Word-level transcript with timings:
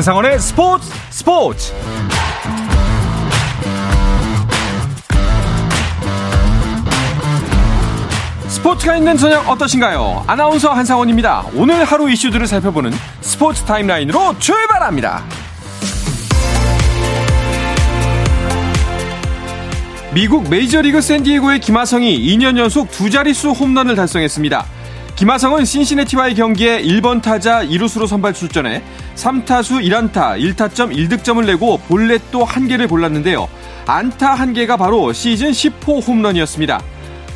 한상원의 0.00 0.38
스포츠 0.38 0.90
스포츠 1.10 1.74
스포츠가 8.48 8.96
있는 8.96 9.18
저녁 9.18 9.46
어떠신가요? 9.46 10.24
아나운서 10.26 10.72
한상원입니다. 10.72 11.48
오늘 11.54 11.84
하루 11.84 12.10
이슈들을 12.10 12.46
살펴보는 12.46 12.92
스포츠 13.20 13.62
타임라인으로 13.64 14.38
출발합니다. 14.38 15.22
미국 20.14 20.48
메이저리그 20.48 21.02
샌디에고의 21.02 21.60
김하성이 21.60 22.18
2년 22.18 22.56
연속 22.56 22.90
두 22.90 23.10
자릿수 23.10 23.50
홈런을 23.50 23.96
달성했습니다. 23.96 24.79
김하성은 25.20 25.66
신시내티와의 25.66 26.34
경기에 26.34 26.80
1번 26.82 27.20
타자 27.20 27.62
2루수로 27.62 28.06
선발 28.06 28.32
출전해 28.32 28.82
3타수 29.16 29.84
1안타 29.84 30.40
1타점 30.40 30.96
1득점을 30.96 31.44
내고 31.44 31.76
볼넷도 31.76 32.46
1개를 32.46 32.88
골랐는데요. 32.88 33.46
안타 33.86 34.34
1개가 34.36 34.78
바로 34.78 35.12
시즌 35.12 35.50
10호 35.50 36.08
홈런이었습니다. 36.08 36.80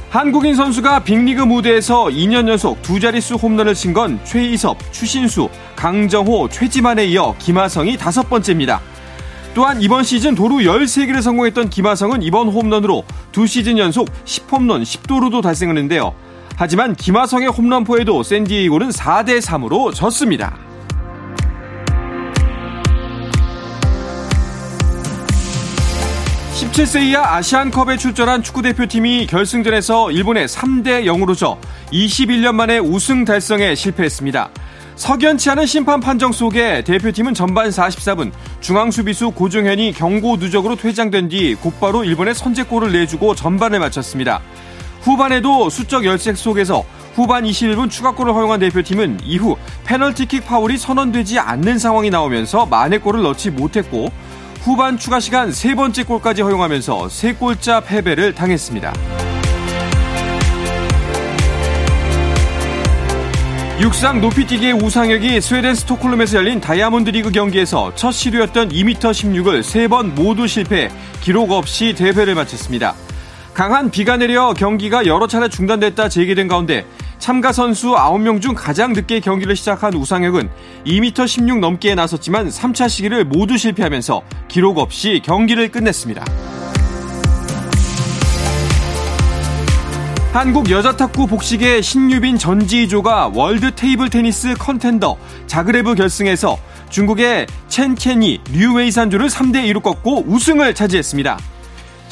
한국인 0.09 0.55
선수가 0.55 1.01
빅리그 1.01 1.43
무대에서 1.43 2.05
2년 2.07 2.49
연속 2.49 2.81
두 2.81 2.99
자릿수 2.99 3.35
홈런을 3.35 3.75
친 3.75 3.93
건 3.93 4.19
최이섭, 4.25 4.79
추신수, 4.91 5.51
강정호, 5.77 6.49
최지만에 6.49 7.05
이어 7.05 7.35
김하성이 7.39 7.99
다섯 7.99 8.31
번째입니다. 8.31 8.81
또한 9.53 9.83
이번 9.83 10.05
시즌 10.05 10.35
도루 10.35 10.61
13개를 10.61 11.21
성공했던 11.21 11.69
김하성은 11.69 12.23
이번 12.23 12.49
홈런으로 12.49 13.05
두 13.31 13.47
시즌 13.47 13.77
연속 13.77 14.09
10홈런 14.25 14.83
10도루도 14.85 15.43
달성했는데요. 15.43 16.15
하지만 16.57 16.95
김하성의 16.95 17.49
홈런포에도 17.49 18.23
샌디에이고는 18.23 18.91
4대 18.91 19.41
3으로 19.41 19.95
졌습니다. 19.95 20.57
17세 26.55 27.03
이하 27.03 27.37
아시안컵에 27.37 27.97
출전한 27.97 28.43
축구대표팀이 28.43 29.27
결승전에서 29.27 30.13
일본에 30.13 30.47
3대 30.47 31.05
0으로 31.05 31.37
져 31.37 31.59
21년 31.93 32.55
만에 32.55 32.79
우승 32.79 33.25
달성에 33.25 33.75
실패했습니다. 33.75 34.51
석연치 34.97 35.51
않은 35.51 35.67
심판 35.67 36.01
판정 36.01 36.31
속에 36.31 36.85
대표팀은 36.85 37.35
전반 37.35 37.69
44분 37.69 38.31
중앙수비수 38.61 39.33
고종현이 39.33 39.93
경고 39.93 40.37
누적으로 40.37 40.77
퇴장된 40.77 41.29
뒤 41.29 41.55
곧바로 41.57 42.05
일본에 42.05 42.33
선제골을 42.33 42.93
내주고 42.93 43.35
전반을 43.35 43.81
마쳤습니다. 43.81 44.41
후반에도 45.05 45.69
수적 45.69 46.07
열색 46.07 46.37
속에서 46.39 46.83
후반 47.15 47.45
21분 47.45 47.91
추가골을 47.91 48.35
허용한 48.35 48.59
대표팀은 48.61 49.21
이후 49.23 49.57
페널티킥 49.85 50.47
파울이 50.47 50.79
선언되지 50.79 51.39
않는 51.39 51.79
상황이 51.79 52.09
나오면서 52.11 52.67
만회골을 52.67 53.23
넣지 53.23 53.51
못했고 53.51 54.11
후반 54.63 54.97
추가 54.99 55.21
시간 55.21 55.53
세 55.53 55.75
번째 55.75 56.05
골까지 56.05 56.41
허용하면서 56.41 57.11
세 57.11 57.35
골자 57.35 57.81
패배를 57.81 58.35
당했습니다. 58.35 58.95
육상 63.81 64.21
높이뛰기의 64.23 64.73
우상혁이 64.73 65.41
스웨덴 65.43 65.75
스톡홀름에서 65.75 66.39
열린 66.39 66.61
다이아몬드 66.61 67.11
리그 67.11 67.31
경기에서 67.31 67.93
첫 67.95 68.13
시도였던 68.13 68.71
2m 68.71 68.99
16을 68.99 69.63
세 69.63 69.89
번 69.89 70.15
모두 70.15 70.47
실패, 70.47 70.89
기록 71.21 71.51
없이 71.51 71.95
대회를 71.95 72.35
마쳤습니다. 72.37 72.95
강한 73.55 73.89
비가 73.89 74.17
내려 74.17 74.53
경기가 74.53 75.07
여러 75.07 75.29
차례 75.29 75.49
중단됐다 75.49 76.09
재개된 76.09 76.49
가운데 76.49 76.85
참가 77.21 77.53
선수 77.53 77.95
9명 77.95 78.43
중 78.43 78.53
가장 78.53 78.93
늦게 78.93 79.21
경기를 79.21 79.55
시작한 79.55 79.95
우상혁은 79.95 80.51
2m 80.85 81.27
16 81.27 81.61
넘기에 81.61 81.95
나섰지만 81.95 82.49
3차 82.49 82.89
시기를 82.89 83.25
모두 83.25 83.57
실패하면서 83.57 84.23
기록 84.49 84.79
없이 84.79 85.23
경기를 85.25 85.71
끝냈습니다. 85.71 86.25
한국 90.33 90.69
여자 90.71 90.97
탁구 90.97 91.29
복식의 91.29 91.81
신유빈 91.81 92.39
전지희조가 92.39 93.31
World 93.35 93.73
Table 93.73 94.11
Tennis 94.11 94.55
Contender 94.59 95.17
자그레브 95.47 95.95
결승에서 95.95 96.59
중국의 96.91 97.47
첸케니 97.69 98.41
류웨이산조를 98.53 99.29
3대2로 99.29 99.81
꺾고 99.81 100.25
우승을 100.27 100.75
차지했습니다. 100.75 101.39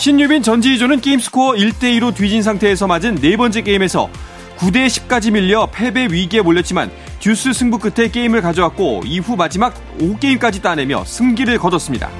신유빈 0.02 0.42
전지희조는 0.42 1.00
게임 1.00 1.20
스코어 1.20 1.52
1대2로 1.52 2.12
뒤진 2.12 2.42
상태에서 2.42 2.88
맞은 2.88 3.14
네 3.20 3.36
번째 3.36 3.62
게임에서 3.62 4.10
9대 4.56 4.88
10까지 4.88 5.30
밀려 5.30 5.68
패배 5.70 6.08
위기에 6.10 6.40
몰렸지만 6.40 6.90
듀스 7.20 7.52
승부 7.52 7.78
끝에 7.78 8.08
게임을 8.08 8.40
가져왔고 8.42 9.02
이후 9.04 9.36
마지막 9.36 9.72
5게임까지 10.00 10.60
따내며 10.60 11.04
승기를 11.04 11.56
거뒀습니다. 11.58 12.10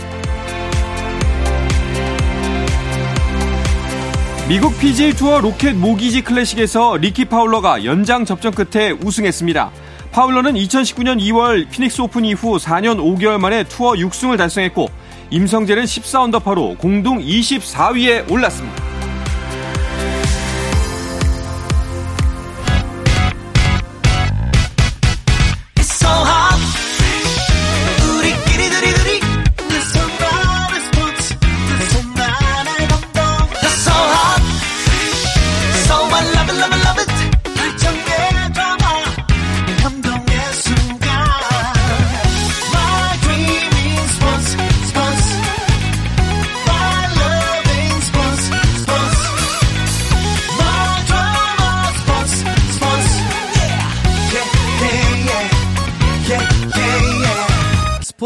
미국 4.49 4.79
PGA 4.79 5.13
투어 5.15 5.41
로켓 5.41 5.75
모기지 5.75 6.23
클래식에서 6.23 6.99
리키 6.99 7.25
파울러가 7.25 7.85
연장 7.85 8.25
접전 8.25 8.53
끝에 8.53 8.93
우승했습니다. 8.93 9.73
파울러는 10.13 10.55
2019년 10.55 11.19
2월 11.19 11.69
피닉스 11.69 12.03
오픈 12.03 12.25
이후 12.27 12.59
4년 12.59 12.99
5개월 12.99 13.39
만에 13.39 13.65
투어 13.65 13.95
6승을 13.95 14.39
달성했고 14.39 15.02
임성재는 15.33 15.85
14언더파로 15.85 16.77
공동 16.77 17.19
24위에 17.19 18.31
올랐습니다. 18.31 18.82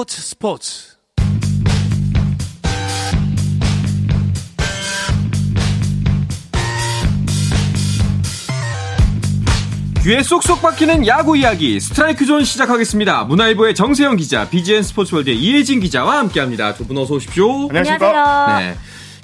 스포츠 0.06 0.20
스포츠 0.22 0.96
귀에 10.02 10.22
쏙쏙 10.22 10.62
박히는 10.62 11.06
야구 11.08 11.36
이야기 11.36 11.80
스트라이크 11.80 12.26
존 12.26 12.44
시작하겠습니다. 12.44 13.24
문화일보의 13.24 13.74
정세영 13.74 14.14
기자, 14.16 14.48
BGN 14.48 14.84
스포츠월드의 14.84 15.36
이혜진 15.36 15.80
기자와 15.80 16.18
함께합니다. 16.18 16.74
두 16.74 16.84
분 16.86 16.96
어서 16.98 17.14
오십시오. 17.14 17.68
안녕하세요. 17.68 18.76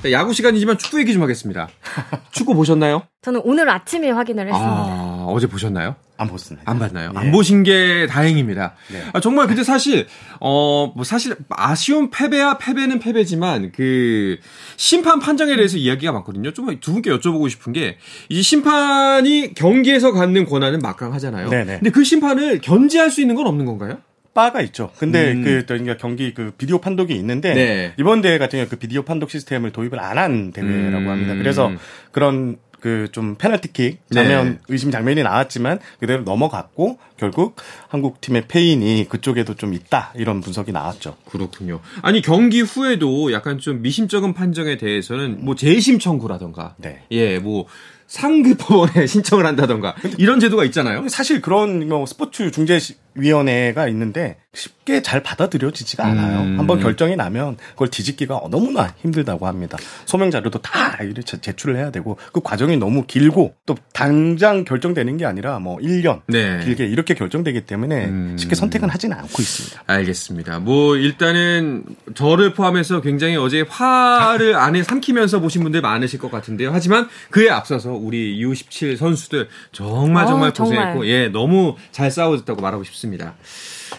네. 0.03 0.13
야구 0.13 0.33
시간이지만 0.33 0.79
축구 0.79 0.99
얘기 0.99 1.13
좀 1.13 1.23
하겠습니다. 1.23 1.69
축구 2.33 2.55
보셨나요? 2.55 3.03
저는 3.23 3.43
오늘 3.45 3.71
아침에 3.71 4.11
확인을 4.11 4.49
했습니다. 4.49 4.73
아, 4.83 5.25
어제 5.29 5.47
보셨나요? 5.47 5.95
안 6.23 6.29
봤습니다. 6.29 6.71
안 6.71 6.79
봤나요? 6.79 7.13
네. 7.13 7.19
안 7.19 7.31
보신 7.33 7.63
게 7.63 8.07
다행입니다. 8.09 8.75
네. 8.93 9.03
아, 9.13 9.21
정말 9.21 9.47
근데 9.47 9.63
사실 9.65 10.07
어 10.41 10.93
뭐 10.95 11.05
사실 11.05 11.37
아쉬운 11.51 12.11
패배야 12.11 12.59
패배는 12.59 12.99
패배지만 12.99 13.73
그 13.73 14.39
심판 14.77 15.21
판정에 15.21 15.55
대해서 15.57 15.77
이야기가 15.77 16.13
많거든요. 16.13 16.53
좀 16.53 16.63
두 16.81 16.93
분께 16.93 17.11
여쭤보고 17.11 17.49
싶은 17.51 17.73
게 17.73 17.99
이제 18.29 18.43
심판이 18.43 19.55
경기에서 19.55 20.13
갖는 20.13 20.45
권한은 20.47 20.79
막강하잖아요. 20.81 21.49
네네. 21.51 21.79
근데 21.79 21.91
그 21.91 22.05
심판을 22.05 22.61
견제할 22.61 23.11
수 23.11 23.21
있는 23.21 23.35
건 23.35 23.47
없는 23.47 23.67
건가요? 23.67 23.99
바가 24.35 24.63
있죠. 24.63 24.91
근데 24.99 25.33
음. 25.33 25.45
그 25.45 25.65
그러니까 25.67 25.99
경기 25.99 26.33
그 26.33 26.53
비디오 26.57 26.79
판독이 26.79 27.15
있는데 27.17 27.53
네. 27.55 27.93
이번 27.99 28.23
대회 28.23 28.39
같은 28.39 28.59
경우 28.59 28.69
그 28.69 28.77
비디오 28.77 29.03
판독 29.03 29.31
시스템을 29.31 29.73
도입을 29.73 30.01
안 30.01 30.17
한 30.17 30.53
대회라고 30.53 31.05
음. 31.05 31.09
합니다. 31.09 31.35
그래서 31.35 31.71
그런 32.13 32.57
그 32.83 33.13
좀 33.13 33.37
페널티킥 33.37 34.01
장면 34.13 34.47
네. 34.47 34.59
의심 34.69 34.91
장면이 34.91 35.23
나왔지만 35.23 35.79
그대로 36.01 36.23
넘어갔고 36.23 36.99
결국 37.17 37.57
한국 37.89 38.21
팀의 38.21 38.45
패인이 38.49 39.07
그쪽에도 39.09 39.55
좀 39.55 39.75
있다 39.75 40.13
이런 40.17 40.41
분석이 40.41 40.73
나왔죠. 40.73 41.17
그렇군요. 41.31 41.81
아니 42.03 42.23
경기 42.23 42.61
후에도 42.61 43.33
약간 43.33 43.59
좀 43.59 43.83
미심쩍은 43.83 44.35
판정에 44.35 44.77
대해서는 44.77 45.45
뭐 45.45 45.55
재심 45.55 45.99
청구라던가, 45.99 46.75
네. 46.79 47.03
예, 47.11 47.39
뭐 47.39 47.67
상급 48.07 48.59
법원에 48.59 49.07
신청을 49.09 49.47
한다던가 49.47 49.95
이런 50.19 50.41
제도가 50.41 50.65
있잖아요. 50.67 51.09
사실 51.09 51.41
그런 51.41 51.89
뭐 51.89 52.05
스포츠 52.07 52.51
중재 52.51 52.79
위원회가 53.15 53.89
있는데 53.89 54.37
쉽게 54.55 55.01
잘 55.01 55.23
받아들여지지가 55.23 56.05
않아요. 56.05 56.41
음. 56.41 56.59
한번 56.59 56.79
결정이 56.79 57.17
나면 57.17 57.57
그걸 57.71 57.89
뒤집기가 57.89 58.43
너무나 58.51 58.93
힘들다고 59.01 59.47
합니다. 59.47 59.79
소명 60.05 60.31
자료도 60.31 60.61
다 60.61 60.99
이렇게 61.03 61.23
제- 61.23 61.41
제출을 61.41 61.77
해야 61.77 61.91
되고 61.91 62.19
그 62.35 62.41
과정이 62.43 62.77
너무 62.77 63.07
길고 63.07 63.55
또 63.65 63.77
당장 63.95 64.65
결정되는 64.65 65.17
게 65.17 65.25
아니라 65.25 65.59
뭐 65.59 65.79
1년 65.79 66.21
네. 66.27 66.61
길게 66.65 66.85
이렇게 66.85 67.15
결정되기 67.15 67.63
때문에 67.63 68.05
음. 68.07 68.37
쉽게 68.39 68.55
선택은 68.55 68.91
하지는 68.91 69.17
않고 69.17 69.41
있습니다. 69.41 69.85
알겠습니다. 69.87 70.59
뭐 70.59 70.97
일단은 70.97 71.85
저를 72.15 72.53
포함해서 72.53 73.01
굉장히 73.01 73.37
어제 73.37 73.65
화를 73.67 74.57
안에 74.57 74.83
삼키면서 74.83 75.41
보신 75.41 75.63
분들 75.63 75.81
많으실 75.81 76.19
것 76.19 76.31
같은데요. 76.31 76.71
하지만 76.75 77.09
그에 77.31 77.49
앞서서 77.49 77.93
우리 77.93 78.45
U17 78.45 78.99
선수들 78.99 79.49
정말 79.73 80.27
정말 80.27 80.51
어, 80.51 80.53
고생했고 80.53 80.91
정말. 80.93 81.09
예 81.09 81.29
너무 81.29 81.77
잘 81.91 82.11
싸워줬다고 82.11 82.61
말하고 82.61 82.85
싶습니다. 82.85 83.02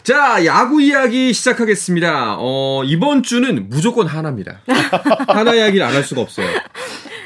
자, 0.03 0.45
야구 0.45 0.81
이야기 0.81 1.33
시작하겠습니다. 1.33 2.35
어, 2.39 2.83
이번 2.85 3.23
주는 3.23 3.69
무조건 3.69 4.07
하나입니다. 4.07 4.61
하나 5.27 5.53
이야기를 5.53 5.85
안 5.85 5.93
할 5.93 6.03
수가 6.03 6.21
없어요. 6.21 6.47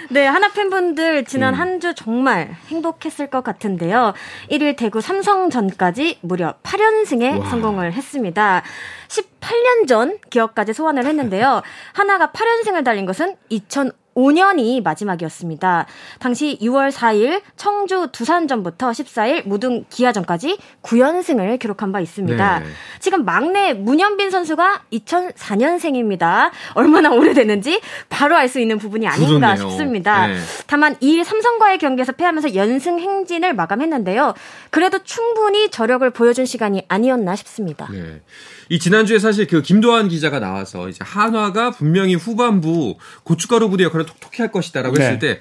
네, 0.10 0.26
하나 0.26 0.50
팬분들 0.52 1.26
지난 1.26 1.54
음. 1.54 1.60
한주 1.60 1.94
정말 1.96 2.56
행복했을 2.68 3.30
것 3.30 3.44
같은데요. 3.44 4.14
1일 4.50 4.78
대구 4.78 5.02
삼성전까지 5.02 6.20
무려 6.22 6.56
8연승에 6.64 7.40
와. 7.40 7.50
성공을 7.50 7.92
했습니다. 7.94 8.64
18년 9.10 9.88
전 9.88 10.18
기억까지 10.30 10.74
소환을 10.74 11.06
했는데요. 11.06 11.62
하나가 11.94 12.32
8연승을 12.32 12.84
달린 12.86 13.06
것은 13.06 13.36
2005 13.50 13.92
5년이 14.18 14.82
마지막이었습니다. 14.82 15.86
당시 16.20 16.58
6월 16.60 16.92
4일 16.92 17.42
청주 17.56 18.08
두산전부터 18.12 18.90
14일 18.90 19.48
무등 19.48 19.86
기아전까지 19.92 20.58
9연승을 20.82 21.60
기록한 21.60 21.92
바 21.92 22.00
있습니다. 22.00 22.60
네. 22.60 22.66
지금 23.00 23.26
막내 23.26 23.74
문현빈 23.74 24.32
선수가 24.32 24.86
2004년생입니다. 24.92 26.50
얼마나 26.74 27.12
오래됐는지 27.12 27.80
바로 28.10 28.36
알 28.36 28.48
수 28.48 28.62
있는 28.62 28.78
부분이 28.78 29.06
아닌가 29.06 29.56
그러네요. 29.56 29.70
싶습니다. 29.70 30.28
네. 30.28 30.38
다만 30.68 30.96
2일 30.96 31.26
삼성과의 31.26 31.80
경기에서 31.80 32.14
패하면서 32.14 32.56
연승 32.56 32.98
행진을 32.98 33.54
마감했는데요. 33.56 34.34
그래도 34.70 35.00
충분히 35.04 35.70
저력을 35.70 36.10
보여준 36.12 36.46
시간이 36.46 36.84
아니었나 36.88 37.36
싶습니다. 37.36 37.90
네. 37.92 38.22
이 38.70 38.80
지난주에 38.80 39.20
사실 39.20 39.48
그 39.48 39.62
김도환 39.62 40.08
기자가 40.08 40.40
나와서 40.40 40.88
이제 40.88 41.00
한화가 41.02 41.72
분명히 41.72 42.16
후반부 42.16 42.96
고춧가루 43.24 43.70
부대 43.70 43.84
역할을 43.84 44.06
톡톡히 44.08 44.42
할 44.42 44.52
것이다라고 44.52 44.96
네. 44.96 45.04
했을 45.04 45.20
때 45.20 45.40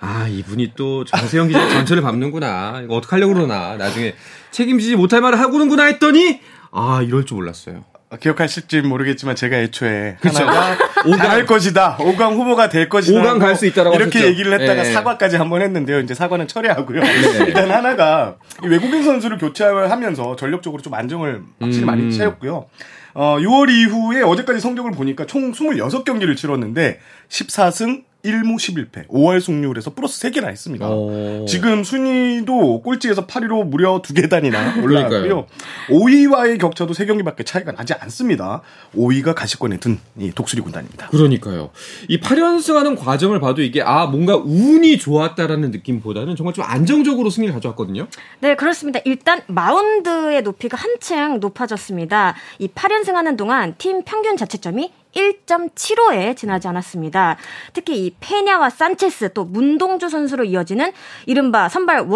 아, 0.00 0.26
이분이 0.28 0.72
또 0.76 1.04
정세영 1.04 1.48
기자 1.48 1.66
전철을 1.70 2.02
밟는구나. 2.02 2.82
이거 2.84 2.94
어떡하려고 2.96 3.34
그러나. 3.34 3.76
나중에 3.76 4.14
책임지지 4.52 4.94
못할 4.96 5.20
말을 5.20 5.40
하고는구나 5.40 5.84
했더니 5.84 6.40
아, 6.70 7.00
이럴 7.02 7.24
줄 7.26 7.36
몰랐어요. 7.36 7.84
기억하실지 8.20 8.80
모르겠지만 8.82 9.36
제가 9.36 9.58
애초에 9.58 10.16
그쵸? 10.20 10.38
하나가 10.46 10.78
갈 11.28 11.44
것이다. 11.44 11.98
5강 11.98 12.36
후보가 12.36 12.70
될 12.70 12.88
것이다. 12.88 13.20
5강 13.20 13.38
갈 13.38 13.54
수 13.54 13.66
있다라고 13.66 13.96
이렇게 13.96 14.18
하셨죠? 14.20 14.28
얘기를 14.30 14.52
했다가 14.58 14.82
네. 14.82 14.92
사과까지 14.94 15.36
한 15.36 15.50
번 15.50 15.60
했는데요. 15.60 16.00
이제 16.00 16.14
사과는 16.14 16.48
처리하고요. 16.48 17.00
네. 17.02 17.44
일단 17.48 17.70
하나가 17.70 18.36
외국인 18.62 19.02
선수를 19.02 19.36
교체하면서 19.36 20.36
전력적으로 20.36 20.80
좀 20.82 20.94
안정을 20.94 21.42
확실히 21.60 21.84
음. 21.84 21.86
많이 21.86 22.10
채웠고요. 22.12 22.66
어, 23.12 23.36
6월 23.40 23.68
이후에 23.68 24.22
어제까지 24.22 24.60
성적을 24.60 24.92
보니까 24.92 25.26
총 25.26 25.52
26경기를 25.52 26.34
치렀는데 26.34 27.00
14승 27.28 28.04
1무 28.24 28.56
11패, 28.56 29.06
5할 29.08 29.40
승률에서 29.40 29.94
플러스 29.94 30.20
3개나 30.28 30.48
했습니다. 30.48 30.88
오. 30.88 31.44
지금 31.46 31.84
순위도 31.84 32.82
꼴찌에서 32.82 33.26
8위로 33.26 33.64
무려 33.64 34.02
2계단이나 34.02 34.82
올라갔고요. 34.82 35.46
5위와의 35.88 36.58
격차도 36.58 36.94
3경기밖에 36.94 37.46
차이가 37.46 37.70
나지 37.72 37.94
않습니다. 37.94 38.62
5위가 38.96 39.34
가시권에 39.34 39.78
든 39.78 39.98
이 40.18 40.32
독수리 40.32 40.62
군단입니다. 40.62 41.08
그러니까요. 41.08 41.70
이 42.08 42.18
8연승하는 42.18 42.98
과정을 42.98 43.38
봐도 43.40 43.62
이게 43.62 43.82
아 43.82 44.06
뭔가 44.06 44.36
운이 44.36 44.98
좋았다라는 44.98 45.70
느낌보다는 45.70 46.34
정말 46.34 46.54
좀 46.54 46.64
안정적으로 46.64 47.30
승리를 47.30 47.54
가져왔거든요. 47.54 48.08
네, 48.40 48.56
그렇습니다. 48.56 48.98
일단 49.04 49.42
마운드의 49.46 50.42
높이가 50.42 50.76
한층 50.76 51.38
높아졌습니다. 51.40 52.34
이 52.58 52.66
8연승하는 52.68 53.36
동안 53.36 53.74
팀 53.78 54.02
평균 54.04 54.36
자체점이 54.36 54.90
1.75에 55.14 56.36
지나지 56.36 56.68
않았습니다. 56.68 57.36
특히 57.72 58.04
이 58.06 58.14
페냐와 58.20 58.68
산체스 58.70 59.32
또 59.32 59.44
문동주 59.44 60.08
선수로 60.10 60.44
이어지는 60.44 60.92
이른바 61.26 61.68
선발 61.68 62.00
1, 62.00 62.04
2, 62.04 62.08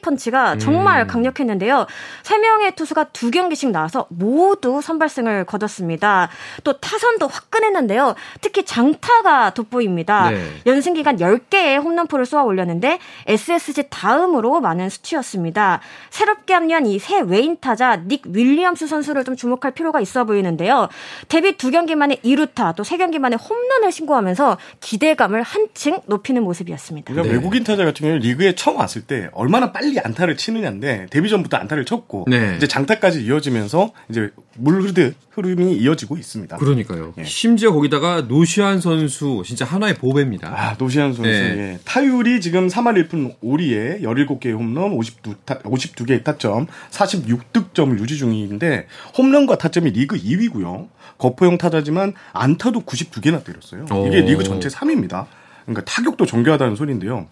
3펀치가 0.00 0.58
정말 0.58 1.02
음. 1.02 1.06
강력했는데요. 1.06 1.86
3명의 2.22 2.74
투수가 2.74 3.06
2경기씩 3.06 3.70
나와서 3.70 4.06
모두 4.08 4.80
선발승을 4.80 5.44
거뒀습니다. 5.44 6.30
또 6.64 6.72
타선도 6.80 7.28
화끈했는데요. 7.28 8.14
특히 8.40 8.64
장타가 8.64 9.52
돋보입니다. 9.54 10.30
네. 10.30 10.42
연승 10.66 10.94
기간 10.94 11.16
10개의 11.16 11.82
홈런포를 11.82 12.24
쏘아 12.24 12.42
올렸는데 12.42 12.98
SSG 13.26 13.84
다음으로 13.90 14.60
많은 14.60 14.88
수치였습니다. 14.88 15.80
새롭게 16.10 16.54
합류한 16.54 16.86
이 16.86 17.02
새 17.02 17.20
외인 17.20 17.56
타자 17.60 17.96
닉 18.06 18.22
윌리엄스 18.26 18.86
선수를 18.86 19.24
좀 19.24 19.34
주목할 19.34 19.72
필요가 19.72 20.00
있어 20.00 20.22
보이는데요. 20.24 20.88
데뷔 21.28 21.56
2경기 21.56 21.96
만에 21.96 22.16
2루타 22.24 22.76
또 22.76 22.82
3경기 22.82 23.18
만에 23.18 23.36
홈런을 23.36 23.92
신고하면서 23.92 24.58
기대감을 24.80 25.42
한층 25.42 26.00
높이는 26.06 26.42
모습이었습니다. 26.42 27.12
그러니까 27.12 27.32
네. 27.32 27.38
외국인 27.38 27.64
타자 27.64 27.84
같은 27.84 28.02
경우는 28.04 28.20
리그에 28.20 28.54
처음 28.54 28.76
왔을 28.76 29.02
때 29.02 29.28
얼마나 29.32 29.72
빨리 29.72 29.98
안타를 29.98 30.36
치느냐인데 30.36 31.06
데뷔 31.10 31.28
전부터 31.28 31.56
안타를 31.56 31.84
쳤고 31.84 32.26
네. 32.28 32.54
이제 32.56 32.66
장타까지 32.66 33.24
이어지면서 33.24 33.92
이제 34.08 34.30
물 34.56 34.80
흐르듯 34.80 35.16
흐름이 35.30 35.76
이어지고 35.76 36.16
있습니다. 36.16 36.56
그러니까요. 36.58 37.14
예. 37.18 37.24
심지어 37.24 37.72
거기다가 37.72 38.22
노시안 38.22 38.80
선수 38.80 39.42
진짜 39.46 39.64
하나의 39.64 39.94
보배입니다. 39.94 40.48
아, 40.48 40.76
노시안 40.78 41.14
선수. 41.14 41.22
네. 41.22 41.32
예. 41.32 41.78
타율이 41.84 42.40
지금 42.40 42.68
3할 42.68 43.08
1푼 43.08 43.40
5리에 43.42 44.02
17개의 44.02 44.54
홈런, 44.54 44.98
52타, 44.98 45.62
52개의 45.62 46.22
타점, 46.22 46.66
46득점을 46.90 47.98
유지 47.98 48.18
중인데 48.18 48.86
홈런과 49.16 49.56
타점이 49.56 49.90
리그 49.90 50.16
2위고요. 50.16 50.88
거포형 51.18 51.58
타자지만 51.58 52.14
안타도 52.32 52.82
92개나 52.82 53.44
때렸어요. 53.44 53.86
이게 54.06 54.20
리그 54.22 54.42
전체 54.44 54.68
3위입니다. 54.68 55.26
그러니까 55.64 55.84
타격도 55.84 56.26
정교하다는 56.26 56.76
소리인데요. 56.76 57.28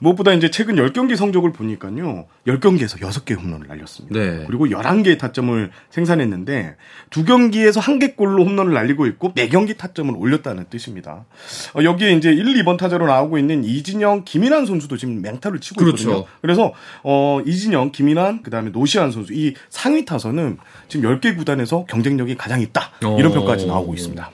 무엇보다 0.00 0.32
이제 0.32 0.50
최근 0.50 0.76
10경기 0.76 1.14
성적을 1.14 1.52
보니까요. 1.52 2.26
10경기에서 2.46 2.98
6개 3.00 3.38
홈런을 3.38 3.68
날렸습니다. 3.68 4.18
네. 4.18 4.44
그리고 4.46 4.66
11개의 4.66 5.18
타점을 5.18 5.70
생산했는데 5.90 6.76
두 7.10 7.24
경기에서 7.24 7.80
한 7.80 7.98
개골로 7.98 8.44
홈런을 8.44 8.72
날리고 8.72 9.06
있고 9.06 9.32
매경기 9.34 9.76
타점을 9.76 10.14
올렸다는 10.16 10.66
뜻입니다. 10.70 11.26
어, 11.74 11.84
여기에 11.84 12.12
이제 12.12 12.30
1, 12.30 12.44
2번 12.62 12.78
타자로 12.78 13.06
나오고 13.06 13.38
있는 13.38 13.62
이진영, 13.62 14.24
김인환 14.24 14.64
선수도 14.64 14.96
지금 14.96 15.20
맹타를 15.20 15.60
치고 15.60 15.84
그렇죠. 15.84 16.02
있거든요. 16.02 16.26
그래서 16.40 16.72
어 17.02 17.40
이진영, 17.46 17.92
김인환, 17.92 18.42
그다음에 18.42 18.70
노시안 18.70 19.12
선수 19.12 19.34
이 19.34 19.54
상위 19.68 20.06
타선은 20.06 20.58
지금 20.88 21.10
10개 21.10 21.36
구단에서 21.36 21.84
경쟁력이 21.84 22.36
가장 22.36 22.62
있다. 22.62 22.90
이런 23.00 23.26
어. 23.26 23.34
평가까지 23.34 23.66
나오고 23.66 23.94
있습니다. 23.94 24.30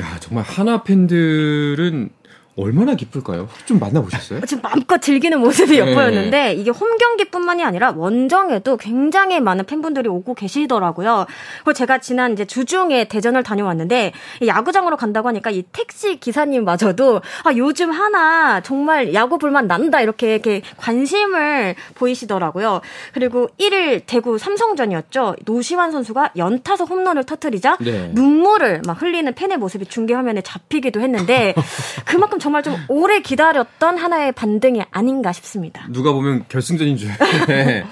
야, 0.00 0.16
정말 0.20 0.44
하나 0.44 0.82
팬들은 0.82 2.10
얼마나 2.56 2.94
기쁠까요? 2.94 3.48
좀 3.64 3.78
만나보셨어요? 3.78 4.40
지금 4.46 4.62
마음껏 4.62 4.98
즐기는 4.98 5.38
모습이 5.38 5.72
네. 5.72 5.78
엿보였는데 5.78 6.54
이게 6.54 6.70
홈 6.70 6.98
경기뿐만이 6.98 7.64
아니라 7.64 7.92
원정에도 7.96 8.76
굉장히 8.76 9.40
많은 9.40 9.64
팬분들이 9.66 10.08
오고 10.08 10.34
계시더라고요. 10.34 11.26
그리고 11.58 11.72
제가 11.72 11.98
지난 11.98 12.32
이제 12.32 12.44
주중에 12.44 13.04
대전을 13.04 13.42
다녀왔는데 13.42 14.12
야구장으로 14.46 14.96
간다고 14.96 15.28
하니까 15.28 15.50
이 15.50 15.62
택시 15.72 16.18
기사님마저도 16.18 17.20
아 17.44 17.52
요즘 17.56 17.90
하나 17.90 18.60
정말 18.60 19.14
야구 19.14 19.38
불만 19.38 19.68
난다 19.68 20.00
이렇게 20.00 20.34
이렇게 20.34 20.62
관심을 20.76 21.76
보이시더라고요. 21.94 22.80
그리고 23.12 23.48
1일 23.58 24.02
대구 24.06 24.38
삼성전이었죠. 24.38 25.36
노시환 25.44 25.92
선수가 25.92 26.32
연타석 26.36 26.90
홈런을 26.90 27.24
터트리자 27.24 27.76
네. 27.80 28.10
눈물을 28.12 28.82
막 28.86 29.00
흘리는 29.00 29.32
팬의 29.34 29.56
모습이 29.56 29.86
중계 29.86 30.14
화면에 30.14 30.42
잡히기도 30.42 31.00
했는데 31.00 31.54
그만큼 32.04 32.39
정말 32.40 32.62
좀 32.62 32.76
오래 32.88 33.20
기다렸던 33.20 33.98
하나의 33.98 34.32
반등이 34.32 34.82
아닌가 34.90 35.32
싶습니다. 35.32 35.86
누가 35.90 36.12
보면 36.12 36.44
결승전인 36.48 36.96
줄. 36.96 37.10
네. 37.46 37.84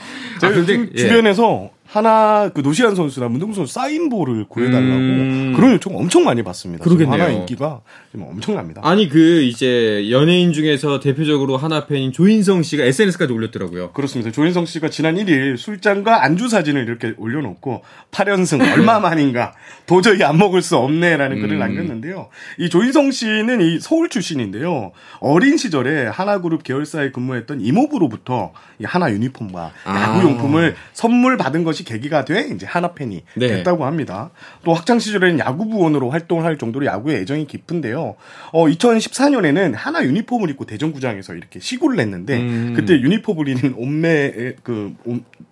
아, 0.42 0.48
근데 0.50 0.92
주변에서 0.92 1.70
하나 1.88 2.50
그 2.52 2.60
노시안 2.60 2.94
선수나 2.94 3.28
문동수 3.28 3.60
선수 3.60 3.72
사인볼을 3.72 4.44
구해달라고 4.48 4.84
음... 4.84 5.52
그런 5.56 5.72
요청 5.72 5.96
엄청 5.96 6.22
많이 6.22 6.42
받습니다. 6.42 6.84
그러겠네요. 6.84 7.22
하나 7.22 7.32
인기가 7.32 7.80
지금 8.12 8.26
엄청납니다. 8.26 8.82
아니 8.84 9.08
그 9.08 9.40
이제 9.42 10.10
연예인 10.10 10.52
중에서 10.52 11.00
대표적으로 11.00 11.56
하나 11.56 11.86
팬인 11.86 12.12
조인성 12.12 12.62
씨가 12.62 12.84
SNS까지 12.84 13.32
올렸더라고요. 13.32 13.92
그렇습니다. 13.92 14.30
조인성 14.30 14.66
씨가 14.66 14.90
지난 14.90 15.16
1일 15.16 15.56
술잔과 15.56 16.22
안주 16.22 16.50
사진을 16.50 16.82
이렇게 16.84 17.14
올려놓고 17.16 17.82
8연승 18.10 18.60
얼마 18.76 19.00
만인가 19.00 19.54
도저히 19.86 20.22
안 20.22 20.36
먹을 20.36 20.60
수 20.60 20.76
없네라는 20.76 21.38
음... 21.38 21.40
글을 21.40 21.58
남겼는데요. 21.58 22.28
이 22.58 22.68
조인성 22.68 23.12
씨는 23.12 23.62
이 23.62 23.80
서울 23.80 24.10
출신인데요. 24.10 24.92
어린 25.20 25.56
시절에 25.56 26.06
하나그룹 26.08 26.64
계열사에 26.64 27.12
근무했던 27.12 27.62
이모부로부터 27.62 28.52
이 28.78 28.84
하나 28.84 29.10
유니폼과 29.10 29.72
아. 29.84 30.02
야구 30.02 30.22
용품을 30.22 30.76
선물 30.92 31.38
받은 31.38 31.64
것이 31.64 31.78
계기가 31.88 32.24
돼 32.26 32.50
이제 32.54 32.66
하나 32.66 32.92
팬이 32.92 33.22
네. 33.34 33.48
됐다고 33.48 33.86
합니다. 33.86 34.30
또 34.62 34.74
학창 34.74 34.98
시절에는 34.98 35.38
야구부원으로 35.38 36.10
활동을 36.10 36.44
할 36.44 36.58
정도로 36.58 36.84
야구에 36.84 37.16
애정이 37.20 37.46
깊은데요. 37.46 38.16
어 38.52 38.66
2014년에는 38.66 39.72
하나 39.74 40.04
유니폼을 40.04 40.50
입고 40.50 40.66
대전구장에서 40.66 41.34
이렇게 41.34 41.60
시구를 41.60 41.98
했는데 41.98 42.40
음. 42.40 42.74
그때 42.76 42.94
유니폼을 42.94 43.48
입는 43.48 43.74
온매 43.76 44.54
그 44.62 44.94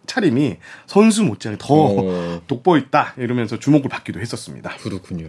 차림이 0.06 0.56
선수 0.86 1.24
못지않게 1.24 1.58
더 1.60 1.74
오. 1.96 2.40
돋보있다 2.46 3.14
이러면서 3.16 3.58
주목을 3.58 3.88
받기도 3.88 4.20
했었습니다. 4.20 4.76
그렇군요. 4.82 5.28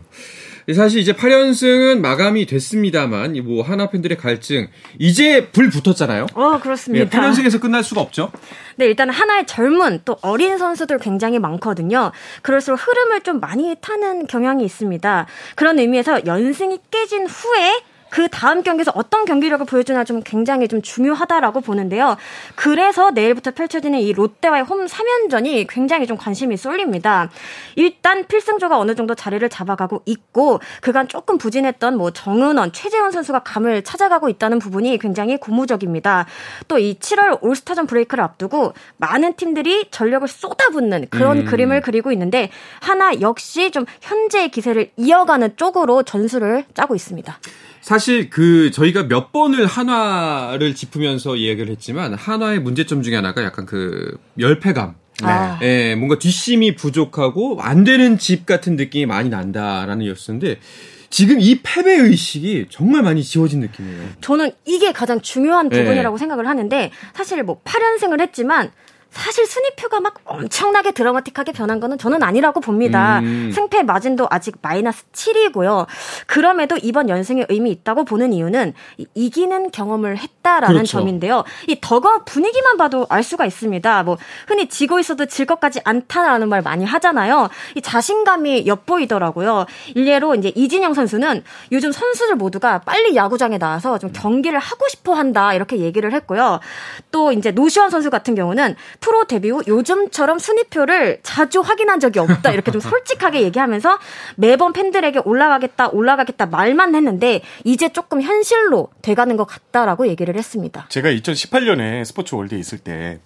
사실 0.74 1.00
이제 1.00 1.14
8연승은 1.14 2.00
마감이 2.02 2.46
됐습니다만 2.46 3.42
뭐 3.46 3.64
하나 3.64 3.90
팬들의 3.90 4.18
갈증 4.18 4.68
이제 5.00 5.50
불 5.52 5.70
붙었잖아요. 5.70 6.28
어 6.34 6.60
그렇습니다. 6.60 7.06
네, 7.06 7.10
8연승에서 7.10 7.62
끝날 7.62 7.84
수가 7.84 8.02
없죠. 8.02 8.32
네 8.76 8.86
일단 8.86 9.10
하나의 9.10 9.48
젊은 9.48 10.02
또 10.04 10.18
어린 10.22 10.58
선수들 10.58 11.00
굉장히 11.00 11.40
많거든요. 11.40 12.12
그럴수록 12.42 12.86
흐름을 12.86 13.22
좀 13.22 13.40
많이 13.40 13.76
타는 13.80 14.28
경향이 14.28 14.66
있습니다. 14.66 15.26
그런 15.56 15.80
의미에서 15.80 16.26
연승이 16.26 16.80
깨진 16.92 17.28
후에 17.28 17.82
그 18.10 18.30
다음 18.30 18.64
경기에서 18.64 18.92
어떤 18.96 19.26
경기력을 19.26 19.66
보여주나 19.66 20.04
좀 20.04 20.22
굉장히 20.24 20.68
좀 20.68 20.82
중요하다라고 20.82 21.62
보는데요. 21.62 22.18
그래서 22.56 23.12
내일부터 23.12 23.52
펼쳐지는 23.52 24.00
이 24.00 24.14
롯데와의 24.14 24.64
홈 24.64 24.86
3연전이 24.86 25.68
굉장히 25.70 26.08
좀 26.08 26.18
관심이 26.18 26.58
쏠립니다. 26.58 27.30
일단 27.76 28.26
필승조가 28.26 28.80
어느 28.80 28.96
정도 28.96 29.14
자리를 29.14 29.48
잡아가고 29.50 30.02
있고 30.06 30.60
그간 30.82 31.08
조금 31.08 31.38
부진했던 31.38 31.98
뭐 31.98 32.12
정은원, 32.12 32.72
최재훈 32.72 33.12
선수가 33.12 33.40
감을 33.40 33.84
찾아가고 33.84 34.30
있다는 34.30 34.60
부분이 34.60 34.98
굉장히 35.00 35.38
고무적입니다. 35.38 36.26
또 36.68 36.78
이 36.78 36.98
7월 37.00 37.40
올스타전 37.42 37.88
브레이크를 37.88 38.24
앞두고 38.24 38.74
많은 38.98 39.34
팀들이 39.36 39.90
전력을 39.92 40.28
쏟아붓는 40.28 41.08
그런 41.10 41.40
음. 41.40 41.46
그림을 41.46 41.82
그리고 41.82 42.12
있는데 42.12 42.50
하나 42.80 43.20
역시 43.20 43.72
좀 43.72 43.86
현재의 44.02 44.50
기세를 44.50 44.92
이어가는 44.96 45.58
쪽으로 45.58 46.04
전술을 46.04 46.66
짜고 46.74 46.96
있습니다. 46.96 47.40
사실 47.88 48.30
그 48.30 48.70
저희가 48.72 49.08
몇 49.08 49.32
번을 49.32 49.66
한화를 49.66 50.76
짚으면서 50.76 51.38
이야기를 51.38 51.70
했지만 51.70 52.16
한화의 52.16 52.60
문제점 52.60 53.02
중에 53.02 53.16
하나가 53.16 53.46
약간 53.46 53.66
그 53.66 54.18
열패감. 54.38 54.96
네. 55.24 55.26
아. 55.30 55.58
예, 55.62 55.96
뭔가 55.96 56.20
뒷심이 56.20 56.76
부족하고 56.76 57.62
안 57.62 57.86
되는 57.86 58.18
집 58.18 58.46
같은 58.46 58.76
느낌이 58.76 59.06
많이 59.06 59.30
난다라는 59.30 60.06
이었었는데 60.06 60.60
지금 61.10 61.40
이 61.40 61.62
패배 61.64 61.94
의식이 61.94 62.66
정말 62.70 63.04
많이 63.04 63.24
지워진 63.24 63.62
느낌이에요. 63.62 64.10
저는 64.20 64.52
이게 64.66 64.92
가장 64.92 65.22
중요한 65.22 65.70
네. 65.70 65.80
부분이라고 65.80 66.18
네. 66.18 66.20
생각을 66.20 66.46
하는데 66.46 66.92
사실 67.14 67.42
뭐 67.44 67.62
8연승을 67.64 68.20
했지만 68.20 68.72
사실 69.12 69.46
순위표가 69.46 70.00
막 70.00 70.16
엄청나게 70.26 70.92
드라마틱하게 70.92 71.52
변한 71.52 71.80
거는 71.80 71.98
저는 71.98 72.24
아니라고 72.24 72.60
봅니다. 72.60 73.20
음. 73.20 73.52
승패 73.54 73.84
마진도 73.84 74.28
아직 74.30 74.56
마이너스 74.62 75.06
7이고요. 75.12 75.88
그럼에도 76.28 76.78
이번 76.82 77.10
연승에 77.10 77.46
의미 77.50 77.72
있다고 77.72 78.06
보는 78.06 78.34
이유는 78.34 78.74
이기는 79.16 79.72
경험을 79.72 80.18
했다라는 80.18 80.76
그렇죠. 80.76 81.00
점인데요. 81.00 81.44
이 81.68 81.80
덕어 81.82 82.24
분위기만 82.26 82.78
봐도 82.78 83.06
알 83.10 83.24
수가 83.24 83.46
있습니다. 83.46 84.04
뭐 84.04 84.18
흔히 84.48 84.68
지고 84.70 85.00
있어도 85.00 85.26
질것 85.26 85.60
같지 85.60 85.80
않다라는 85.84 86.50
말 86.50 86.62
많이 86.62 86.86
하잖아요. 86.86 87.50
이 87.76 87.82
자신감이 87.82 88.68
엿보이더라고요. 88.68 89.66
일례로 89.96 90.36
이제 90.36 90.52
이진영 90.56 90.94
선수는 90.94 91.44
요즘 91.72 91.92
선수들 91.92 92.36
모두가 92.36 92.80
빨리 92.80 93.16
야구장에 93.16 93.58
나와서 93.58 93.98
좀 93.98 94.12
경기를 94.14 94.60
하고 94.60 94.88
싶어 94.90 95.14
한다 95.14 95.54
이렇게 95.54 95.78
얘기를 95.78 96.14
했고요. 96.14 96.60
또 97.12 97.32
이제 97.32 97.52
노시환 97.52 97.90
선수 97.90 98.10
같은 98.10 98.36
경우는 98.36 98.76
프로 99.00 99.26
데뷔 99.26 99.50
후 99.50 99.62
요즘처럼 99.68 100.40
순위표를 100.40 101.20
자주 101.24 101.62
확인한 101.62 102.00
적이 102.00 102.20
없다. 102.20 102.52
이렇게 102.52 102.72
좀 102.72 102.82
솔직하게 102.82 103.42
얘기하면서 103.44 104.00
매번 104.36 104.74
팬들에게 104.74 105.22
올라가겠다, 105.26 105.90
올라가겠다 105.90 106.46
말만 106.48 106.96
했는데 106.96 107.42
이제 107.64 107.90
조금 107.90 108.22
현실로 108.22 108.90
돼가는 109.02 109.36
것 109.38 109.46
같다라고 109.46 110.08
얘기를 110.08 110.36
했습니다. 110.36 110.88
제가 110.90 111.10
2018년에 111.10 112.06
스포츠 112.06 112.36
월드에 112.36 112.58
있을 112.58 112.78
때 112.78 113.20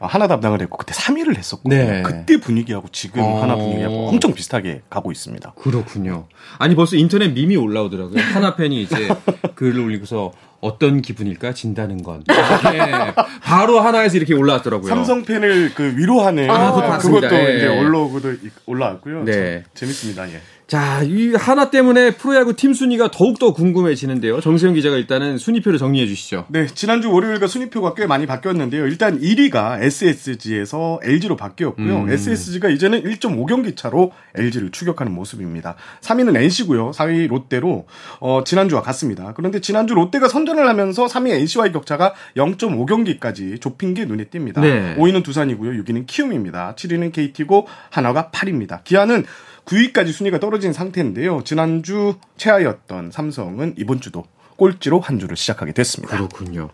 하나 0.00 0.26
담당을 0.26 0.60
했고 0.62 0.76
그때 0.76 0.92
3위를 0.92 1.36
했었고 1.36 1.68
네. 1.68 2.02
그때 2.02 2.38
분위기하고 2.38 2.88
지금 2.92 3.22
어... 3.22 3.42
하나 3.42 3.56
분위기하고 3.56 4.08
엄청 4.08 4.34
비슷하게 4.34 4.82
가고 4.90 5.12
있습니다. 5.12 5.54
그렇군요. 5.56 6.26
아니 6.58 6.74
벌써 6.74 6.96
인터넷 6.96 7.32
밈이 7.32 7.56
올라오더라고요. 7.56 8.20
하나 8.20 8.56
팬이 8.56 8.82
이제 8.82 9.08
글을 9.54 9.80
올리고서 9.80 10.32
어떤 10.60 11.02
기분일까 11.02 11.52
진다는 11.52 12.02
건. 12.02 12.24
네. 12.26 13.14
바로 13.42 13.80
하나에서 13.80 14.16
이렇게 14.16 14.32
올라왔더라고요. 14.32 14.88
삼성 14.88 15.22
팬을 15.22 15.74
그 15.74 15.94
위로하는 15.96 16.48
아, 16.48 16.98
그것도 16.98 17.28
네. 17.28 17.56
이제 17.56 17.66
올라오고도 17.66 18.34
올라왔고요. 18.64 19.24
네. 19.24 19.64
재밌습니다. 19.74 20.26
예. 20.30 20.40
자, 20.66 21.02
이 21.02 21.34
하나 21.34 21.70
때문에 21.70 22.12
프로야구 22.12 22.56
팀 22.56 22.72
순위가 22.72 23.10
더욱더 23.10 23.52
궁금해지는데요. 23.52 24.40
정세영 24.40 24.74
기자가 24.74 24.96
일단은 24.96 25.36
순위표를 25.36 25.78
정리해 25.78 26.06
주시죠. 26.06 26.46
네, 26.48 26.66
지난주 26.66 27.12
월요일과 27.12 27.46
순위표가 27.46 27.92
꽤 27.94 28.06
많이 28.06 28.24
바뀌었는데요. 28.24 28.86
일단 28.86 29.20
1위가 29.20 29.82
SSG에서 29.82 31.00
LG로 31.02 31.36
바뀌었고요. 31.36 32.04
음. 32.04 32.10
SSG가 32.10 32.70
이제는 32.70 33.02
1.5경기 33.02 33.76
차로 33.76 34.12
LG를 34.34 34.70
추격하는 34.70 35.12
모습입니다. 35.12 35.76
3위는 36.00 36.34
NC고요. 36.34 36.92
4위 36.92 37.28
롯데로 37.28 37.86
어, 38.20 38.42
지난주와 38.44 38.80
같습니다. 38.80 39.34
그런데 39.36 39.60
지난주 39.60 39.94
롯데가 39.94 40.28
선전을 40.28 40.66
하면서 40.66 41.04
3위 41.04 41.30
NC와의 41.30 41.72
격차가 41.72 42.14
0.5경기까지 42.38 43.60
좁힌 43.60 43.92
게 43.92 44.06
눈에 44.06 44.24
띕니다. 44.24 44.62
네. 44.62 44.96
5위는 44.96 45.22
두산이고요. 45.24 45.82
6위는 45.82 46.06
키움입니다. 46.06 46.74
7위는 46.74 47.12
KT고 47.12 47.66
하나가 47.90 48.30
8위입니다. 48.32 48.82
기아는 48.84 49.24
9위까지 49.66 50.12
순위가 50.12 50.40
떨어진 50.40 50.72
상태인데요. 50.72 51.42
지난주 51.44 52.16
최하였던 52.36 53.10
삼성은 53.10 53.74
이번 53.78 54.00
주도 54.00 54.24
꼴찌로 54.56 55.00
한 55.00 55.18
주를 55.18 55.36
시작하게 55.36 55.72
됐습니다. 55.72 56.16
그렇군요. 56.16 56.70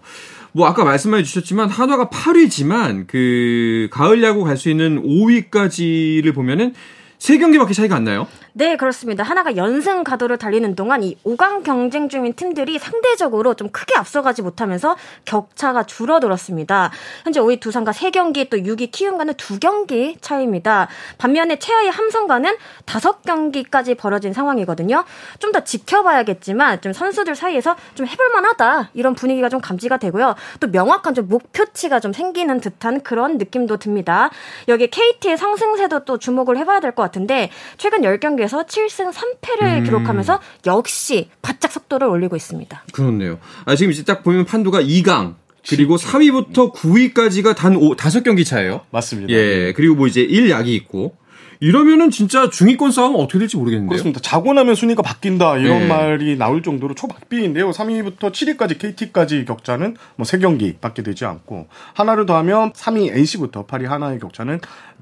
뭐 0.52 0.66
아까 0.66 0.84
말씀해 0.84 1.22
주셨지만 1.22 1.68
한화가 1.70 2.08
8위지만 2.08 3.06
그 3.06 3.88
가을 3.92 4.22
야구 4.22 4.44
갈 4.44 4.56
수 4.56 4.68
있는 4.68 5.02
5위까지를 5.02 6.34
보면은 6.34 6.74
세 7.20 7.36
경기밖에 7.36 7.74
차이가 7.74 7.96
안 7.96 8.04
나요? 8.04 8.26
네, 8.54 8.76
그렇습니다. 8.76 9.22
하나가 9.22 9.54
연승 9.54 10.04
가도를 10.04 10.38
달리는 10.38 10.74
동안 10.74 11.02
이 11.02 11.16
5강 11.22 11.62
경쟁 11.62 12.08
중인 12.08 12.32
팀들이 12.32 12.78
상대적으로 12.78 13.52
좀 13.52 13.68
크게 13.68 13.94
앞서가지 13.94 14.40
못하면서 14.40 14.96
격차가 15.26 15.82
줄어들었습니다. 15.84 16.90
현재 17.24 17.40
5위 17.40 17.60
두산과 17.60 17.92
3경기 17.92 18.48
또 18.48 18.56
6위 18.56 18.90
키움과는 18.90 19.34
2경기 19.34 20.16
차이입니다. 20.22 20.88
반면에 21.18 21.58
최하위 21.58 21.88
함성과는 21.90 22.56
5경기까지 22.86 23.98
벌어진 23.98 24.32
상황이거든요. 24.32 25.04
좀 25.38 25.50
더 25.50 25.60
지켜봐야겠지만 25.64 26.80
좀 26.80 26.92
선수들 26.92 27.34
사이에서 27.34 27.74
좀 27.96 28.06
해볼만 28.06 28.44
하다 28.44 28.90
이런 28.94 29.16
분위기가 29.16 29.48
좀 29.48 29.60
감지가 29.60 29.96
되고요. 29.96 30.36
또 30.60 30.68
명확한 30.68 31.12
좀 31.14 31.28
목표치가 31.28 31.98
좀 31.98 32.12
생기는 32.12 32.60
듯한 32.60 33.00
그런 33.02 33.36
느낌도 33.36 33.78
듭니다. 33.78 34.30
여기 34.68 34.88
KT의 34.88 35.36
상승세도 35.36 36.04
또 36.04 36.18
주목을 36.18 36.56
해봐야 36.56 36.78
될 36.78 36.92
것 36.92 37.09
같 37.09 37.09
은데 37.16 37.50
최근 37.76 38.00
10경기 38.02 38.40
경기에서 38.40 38.62
7승 38.62 39.12
3패를 39.12 39.78
음. 39.78 39.84
기록하면서 39.84 40.40
역시 40.66 41.28
바짝 41.42 41.72
속도를 41.72 42.08
올리고 42.08 42.36
있습니다. 42.36 42.84
그렇네요. 42.92 43.38
아, 43.64 43.76
지금 43.76 43.92
이제 43.92 44.04
딱 44.04 44.22
보면 44.22 44.46
판도가 44.46 44.80
2강 44.82 45.34
그리고 45.68 45.96
4위부터 45.96 46.72
9위까지가 46.72 47.54
단 47.54 47.76
5, 47.76 47.96
5경기 47.96 48.46
차예요. 48.46 48.82
맞습니다. 48.90 49.32
예. 49.32 49.72
그리고 49.76 49.94
뭐 49.94 50.06
이제 50.06 50.26
1약이 50.26 50.68
있고 50.68 51.20
이러면은 51.62 52.10
진짜 52.10 52.48
중위권 52.48 52.90
싸움 52.90 53.16
어떻게 53.16 53.38
될지 53.38 53.58
모르겠는데요. 53.58 53.90
그렇습니다. 53.90 54.20
자고 54.20 54.54
나면 54.54 54.74
순위가 54.74 55.02
바뀐다 55.02 55.58
이런 55.58 55.80
네. 55.80 55.86
말이 55.88 56.38
나올 56.38 56.62
정도로 56.62 56.94
초박빙인데요. 56.94 57.70
3위부터 57.70 58.32
7위까지 58.32 58.78
KT까지 58.78 59.44
격차는 59.44 59.96
뭐 60.16 60.26
3경기밖에 60.26 61.04
되지 61.04 61.26
않고 61.26 61.68
하나를 61.92 62.24
더하면 62.24 62.72
3위 62.72 63.14
NC부터 63.14 63.66
8위 63.66 63.84
하나의 63.84 64.18
격차는 64.20 64.60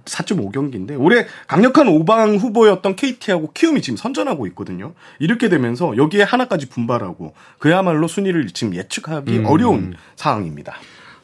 4.5경기인데 0.09 1.00
올해 1.00 1.27
강력한 1.47 1.87
5방 1.87 2.38
후보였던 2.38 2.97
KT하고 2.97 3.53
키움이 3.53 3.83
지금 3.83 3.97
선전하고 3.97 4.47
있거든요. 4.49 4.95
이렇게 5.19 5.49
되면서 5.49 5.97
여기에 5.97 6.23
하나까지 6.23 6.69
분발하고 6.69 7.35
그야말로 7.59 8.09
순위를 8.09 8.49
지금 8.49 8.75
예측하기 8.75 9.38
음. 9.38 9.47
어려운 9.47 9.95
상황입니다. 10.17 10.77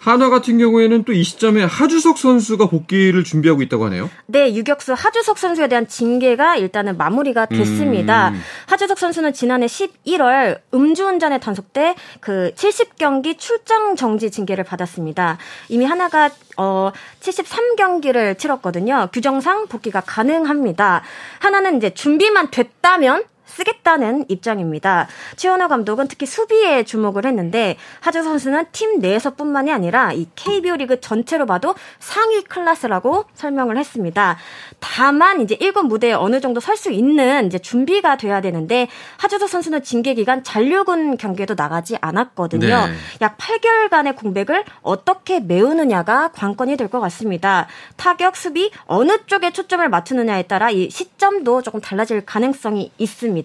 한화 0.05 0.29
같은 0.29 0.59
경우에는 0.59 1.05
또 1.05 1.15
이 1.15 1.23
시점에 1.23 1.63
하주석 1.63 2.19
선수가 2.19 2.67
복귀를 2.69 3.23
준비하고 3.25 3.63
있다고 3.63 3.85
하네요. 3.87 4.11
네, 4.27 4.53
유격수 4.55 4.95
하주석 4.95 5.39
선수에 5.39 5.69
대한 5.69 5.87
징계가 5.87 6.57
일단은 6.57 6.97
마무리가 6.97 7.47
됐습니다. 7.47 8.31
음. 8.31 8.41
하주석 8.67 8.99
선수는 8.99 9.33
지난해 9.33 9.67
11월 9.67 10.61
음주운전에 10.75 11.39
단속돼 11.39 11.95
그 12.21 12.53
70경기 12.57 13.39
출장 13.39 13.95
정지 13.97 14.31
징계를 14.31 14.65
받았습니다. 14.65 15.39
이미 15.69 15.85
하나가 15.85 16.31
어 16.57 16.91
73경기를 17.21 18.37
치렀거든요. 18.39 19.09
규정상 19.13 19.69
복귀가 19.69 20.01
가능합니다. 20.01 21.03
하나는 21.39 21.77
이제 21.77 21.91
준비만 21.95 22.51
됐다면 22.51 23.23
쓰겠다는 23.55 24.25
입장입니다. 24.29 25.07
최원호 25.37 25.69
감독은 25.69 26.09
특히 26.09 26.27
수비에 26.27 26.83
주목을 26.85 27.25
했는데 27.27 27.77
하주 28.01 28.23
선수는 28.23 28.67
팀 28.73 28.99
내에서뿐만이 29.01 29.73
아니라 29.73 30.13
이 30.13 30.27
KBO 30.35 30.77
리그 30.77 31.01
전체로 31.01 31.47
봐도 31.47 31.75
상위 32.01 32.43
클래스라고 32.43 33.25
설명을 33.35 33.79
했습니다. 33.79 34.37
다만 34.81 35.41
이제 35.41 35.57
1군 35.57 35.87
무대에 35.87 36.13
어느 36.13 36.41
정도 36.41 36.61
설 36.61 36.75
수 36.75 36.91
있는 36.91 37.47
이제 37.47 37.57
준비가 37.61 38.17
돼야 38.17 38.41
되는데 38.41 38.89
하주석 39.19 39.49
선수는 39.49 39.85
징계 39.85 40.15
기간 40.15 40.43
잔류군 40.43 41.17
경기에도 41.19 41.55
나가지 41.55 41.97
않았거든요. 42.01 42.67
네. 42.67 42.93
약 43.21 43.39
8개월간의 43.39 44.17
공백을 44.17 44.65
어떻게 44.83 45.39
메우느냐가 45.39 46.33
관건이 46.33 46.77
될 46.77 46.89
것 46.89 47.01
같습니다. 47.01 47.67
타격, 47.97 48.37
수비 48.37 48.71
어느 48.87 49.19
쪽에 49.27 49.53
초점을 49.53 49.89
맞추느냐에 49.89 50.43
따라 50.43 50.71
이 50.71 50.91
시점도 50.91 51.63
조금 51.63 51.81
달라질 51.81 52.25
가능성이 52.27 52.91
있습니다. 52.99 53.44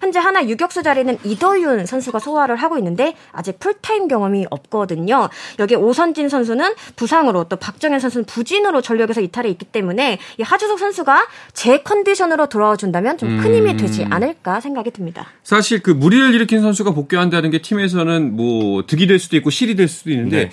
현재 0.00 0.18
한화 0.18 0.46
유격수 0.46 0.82
자리는 0.82 1.18
이도윤 1.24 1.86
선수가 1.86 2.18
소화를 2.18 2.56
하고 2.56 2.78
있는데 2.78 3.14
아직 3.32 3.58
풀타임 3.58 4.08
경험이 4.08 4.46
없거든요. 4.50 5.28
여기 5.58 5.74
오선진 5.74 6.28
선수는 6.28 6.74
부상으로 6.96 7.44
또 7.44 7.56
박정현 7.56 8.00
선수는 8.00 8.24
부진으로 8.24 8.80
전력에서 8.80 9.20
이탈해 9.20 9.48
있기 9.50 9.66
때문에 9.66 10.18
이 10.38 10.42
하주석 10.42 10.78
선수가 10.78 11.26
제 11.52 11.78
컨디션으로 11.78 12.46
돌아와 12.46 12.76
준다면 12.76 13.18
좀큰 13.18 13.54
힘이 13.54 13.76
되지 13.76 14.04
음. 14.04 14.12
않을까 14.12 14.60
생각이 14.60 14.90
듭니다. 14.90 15.26
사실 15.42 15.82
그 15.82 15.90
무리를 15.90 16.34
일으킨 16.34 16.60
선수가 16.62 16.92
복귀한다는 16.92 17.50
게 17.50 17.60
팀에서는 17.60 18.36
뭐 18.36 18.84
득이 18.86 19.06
될 19.06 19.18
수도 19.18 19.36
있고 19.36 19.50
실이 19.50 19.76
될 19.76 19.88
수도 19.88 20.10
있는데 20.10 20.44
네. 20.44 20.50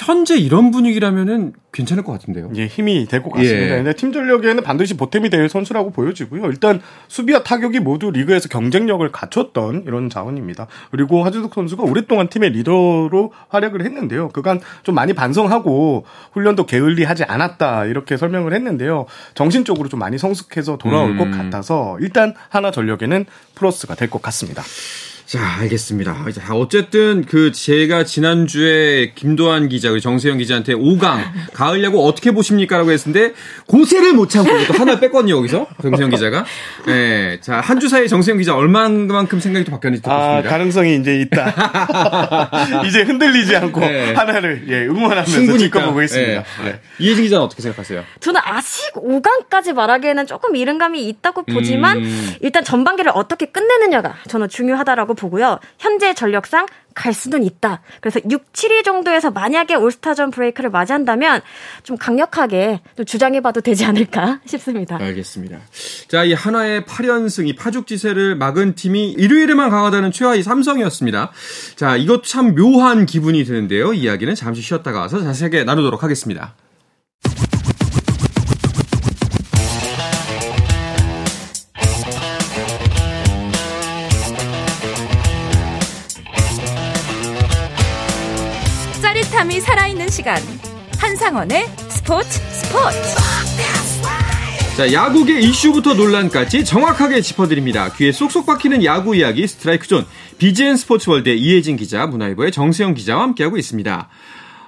현재 0.00 0.36
이런 0.38 0.70
분위기라면은 0.70 1.52
괜찮을 1.72 2.02
것 2.02 2.12
같은데요. 2.12 2.50
예, 2.56 2.66
힘이 2.66 3.06
될 3.06 3.22
것 3.22 3.30
같습니다. 3.32 3.86
예. 3.86 3.92
팀 3.94 4.12
전력에는 4.12 4.62
반드시 4.62 4.96
보탬이 4.96 5.28
될 5.28 5.48
선수라고 5.48 5.90
보여지고요. 5.90 6.46
일단 6.46 6.80
수비와 7.08 7.42
타격이 7.42 7.80
모두 7.80 8.10
리그에서 8.10 8.48
경쟁력을 8.48 9.10
갖췄던 9.12 9.84
이런 9.86 10.08
자원입니다. 10.08 10.66
그리고 10.90 11.24
하주석 11.24 11.52
선수가 11.54 11.82
오랫동안 11.82 12.28
팀의 12.28 12.50
리더로 12.50 13.32
활약을 13.48 13.84
했는데요. 13.84 14.28
그간 14.30 14.60
좀 14.82 14.94
많이 14.94 15.12
반성하고 15.12 16.04
훈련도 16.32 16.66
게을리하지 16.66 17.24
않았다 17.24 17.86
이렇게 17.86 18.16
설명을 18.16 18.54
했는데요. 18.54 19.06
정신적으로 19.34 19.88
좀 19.88 19.98
많이 20.00 20.16
성숙해서 20.18 20.78
돌아올 20.78 21.10
음. 21.12 21.18
것 21.18 21.30
같아서 21.30 21.98
일단 22.00 22.34
하나 22.48 22.70
전력에는 22.70 23.26
플러스가 23.54 23.94
될 23.94 24.08
것 24.12 24.20
같습니다. 24.22 24.62
자, 25.26 25.40
알겠습니다. 25.60 26.26
자, 26.34 26.54
어쨌든 26.54 27.24
그 27.24 27.52
제가 27.52 28.04
지난주에 28.04 29.12
김도환 29.14 29.68
기자, 29.68 29.90
우리 29.90 30.00
정세영 30.00 30.38
기자한테 30.38 30.74
5강 30.74 31.22
가을 31.54 31.82
야구 31.84 32.06
어떻게 32.06 32.32
보십니까라고 32.32 32.90
했는데 32.90 33.32
고세를 33.66 34.12
못 34.12 34.28
참고 34.28 34.50
또 34.66 34.74
하나 34.74 35.00
뺐거든요, 35.00 35.36
여기서. 35.38 35.66
정세영 35.80 36.10
기자가. 36.10 36.44
네. 36.86 37.38
자, 37.40 37.60
한 37.60 37.82
주 37.82 37.88
사이에 37.88 38.06
정세영 38.06 38.38
기자 38.38 38.54
얼마만큼 38.54 39.40
생각이 39.40 39.64
또 39.64 39.72
바뀌었는지 39.72 40.02
듣고 40.02 40.14
아, 40.14 40.40
가능성이 40.42 40.96
이제 40.96 41.16
있다. 41.20 41.52
이제 42.86 43.02
흔들리지 43.02 43.56
않고 43.56 43.80
네. 43.80 44.12
하나를 44.14 44.66
예, 44.68 44.84
응원하면서 44.86 45.58
지켜보고 45.58 46.00
있습니다. 46.02 46.44
네. 46.62 46.70
네. 46.70 46.80
이혜진 47.00 47.24
기자는 47.24 47.44
어떻게 47.44 47.60
생각하세요? 47.62 48.04
저는 48.20 48.40
아직 48.44 48.92
5강까지 48.94 49.72
말하기에는 49.72 50.26
조금 50.26 50.54
이른 50.54 50.78
감이 50.78 51.08
있다고 51.08 51.42
보지만 51.44 51.98
음... 52.04 52.34
일단 52.40 52.62
전반기를 52.62 53.10
어떻게 53.14 53.46
끝내느냐가 53.46 54.14
저는 54.28 54.48
중요하다라고 54.48 55.11
보고요. 55.14 55.58
현재 55.78 56.14
전력상 56.14 56.66
갈 56.94 57.12
수는 57.14 57.42
있다. 57.44 57.80
그래서 58.00 58.20
6, 58.28 58.52
7위 58.52 58.84
정도에서 58.84 59.30
만약에 59.30 59.74
올스타전 59.74 60.30
브레이크를 60.30 60.70
맞이한다면 60.70 61.40
좀 61.82 61.96
강력하게 61.96 62.80
좀 62.96 63.06
주장해봐도 63.06 63.62
되지 63.62 63.84
않을까 63.86 64.40
싶습니다. 64.46 64.96
알겠습니다. 64.96 65.58
자, 66.08 66.24
이 66.24 66.32
하나의 66.34 66.82
8연승, 66.82 67.48
이 67.48 67.54
파죽지세를 67.56 68.36
막은 68.36 68.74
팀이 68.74 69.12
일요일에만 69.12 69.70
강하다는 69.70 70.12
최하위 70.12 70.42
삼성이었습니다. 70.42 71.32
자, 71.76 71.96
이것 71.96 72.24
참 72.24 72.54
묘한 72.54 73.06
기분이 73.06 73.44
드는데요. 73.44 73.94
이야기는 73.94 74.34
잠시 74.34 74.60
쉬었다가 74.60 75.00
와서 75.00 75.22
자세하게 75.22 75.64
나누도록 75.64 76.02
하겠습니다. 76.02 76.54
시간 90.22 90.40
한상원의 90.98 91.66
스포츠 91.88 92.38
스포츠 92.38 92.96
자 94.76 94.92
야구계 94.92 95.40
이슈부터 95.40 95.94
논란까지 95.94 96.64
정확하게 96.64 97.22
짚어드립니다. 97.22 97.92
귀에 97.94 98.12
쏙쏙 98.12 98.46
박히는 98.46 98.84
야구 98.84 99.16
이야기 99.16 99.44
스트라이크 99.48 99.88
존 99.88 100.06
BGN 100.38 100.76
스포츠월드의 100.76 101.40
이혜진 101.40 101.74
기자 101.74 102.06
문화일보의 102.06 102.52
정세영 102.52 102.94
기자와 102.94 103.20
함께하고 103.24 103.56
있습니다. 103.56 104.08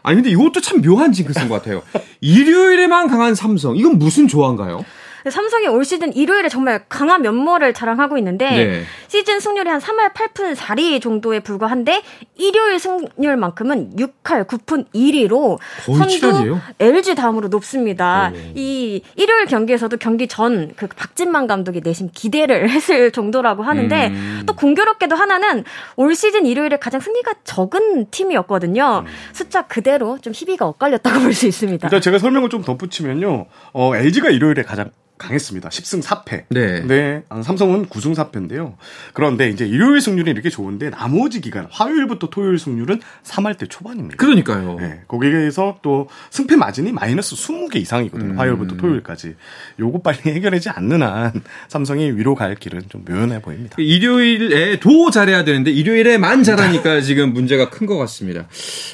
아니 0.03 0.17
근데 0.17 0.31
이것도 0.31 0.61
참 0.61 0.83
묘한 0.83 1.13
징크스인 1.13 1.49
것 1.49 1.63
같아요. 1.63 1.85
일요일에만 2.21 3.07
강한 3.07 3.37
삼성 3.37 3.77
이건 3.77 4.01
무슨 4.01 4.27
조화인가요? 4.27 4.85
삼성이 5.31 5.67
올 5.69 5.85
시즌 5.85 6.13
일요일에 6.15 6.49
정말 6.49 6.85
강한 6.89 7.23
면모를 7.23 7.73
자랑하고 7.75 8.19
있는데 8.19 8.51
네. 8.51 8.83
시즌 9.09 9.41
승률이 9.41 9.69
한 9.71 9.81
3할 9.81 10.13
8푼 10.13 10.55
4리 10.55 11.01
정도에 11.01 11.41
불과한데 11.41 12.03
일요일 12.37 12.79
승률만큼은 12.79 13.97
6할 13.97 14.47
9푼 14.47 14.87
1리로 14.95 15.59
선두 15.87 16.59
LG 16.79 17.15
다음으로 17.15 17.49
높습니다. 17.49 18.33
오. 18.35 18.39
이 18.55 19.03
일요일 19.17 19.47
경기에서도 19.47 19.97
경기 19.97 20.29
전 20.29 20.73
그 20.77 20.87
박진만 20.89 21.47
감독이 21.47 21.81
내심 21.83 22.11
기대를 22.13 22.69
했을 22.71 23.11
정도라고 23.11 23.63
하는데 23.63 24.09
음. 24.09 24.43
또 24.47 24.55
공교롭게도 24.55 25.15
하나는 25.17 25.65
올 25.97 26.15
시즌 26.15 26.47
일요일에 26.47 26.77
가장 26.79 27.01
승리가 27.01 27.35
적은 27.45 28.11
팀이었거든요. 28.11 29.05
음. 29.07 29.13
숫자 29.33 29.63
그대로 29.63 30.19
좀 30.21 30.33
희비가 30.35 30.67
엇갈렸다고 30.67 31.21
볼 31.25 31.35
수 31.35 31.47
있습니다. 31.47 31.87
일단 31.89 32.01
제가 32.01 32.19
설명을 32.19 32.49
좀 32.49 32.63
덧붙이면요. 32.63 33.47
어, 33.73 33.97
LG가 33.97 34.31
일요일에 34.31 34.63
가장 34.63 34.91
강했습니다. 35.17 35.69
10승 35.69 36.03
4패. 36.03 36.45
네. 36.51 36.81
네. 36.83 37.23
삼성은 37.43 37.87
9승 37.87 38.15
4패인데요. 38.17 38.75
그런데 39.13 39.49
이제 39.49 39.65
일요일 39.67 40.01
승률이 40.01 40.31
이렇게 40.31 40.51
좋은데 40.51 40.91
나머지 40.91 41.41
기간 41.41 41.67
화요일부터 41.71 42.31
토요일 42.31 42.59
승률은 42.59 43.01
3할 43.23 43.57
때 43.57 43.67
초반입니다. 43.67 44.17
그러니까요. 44.17 44.77
네. 44.81 45.03
거기에서 45.07 45.79
또 45.83 46.09
승패 46.31 46.57
마진이 46.57 46.91
마이너스 46.93 47.37
20개 47.37 47.77
이상이거든요. 47.77 48.33
음. 48.33 48.39
화요일부터 48.39 48.77
토요일까지. 48.77 49.37
요거 49.79 50.03
빨리 50.03 50.19
해결하지 50.35 50.71
않는 50.71 51.03
한 51.03 51.33
삼성이 51.69 52.11
위로 52.11 52.35
갈 52.35 52.57
길은 52.57 52.83
좀 52.89 53.05
묘연해 53.09 53.41
보입니다. 53.41 53.77
일요일에 53.79 54.81
도 54.81 55.11
잘해야 55.13 55.45
되는데 55.45 55.71
일요일에만 55.71 56.43
잘하니까 56.43 57.01
지금 57.03 57.33
문제가 57.33 57.71
큰 57.71 57.85
것 57.85 57.99
같습니다. 57.99 58.47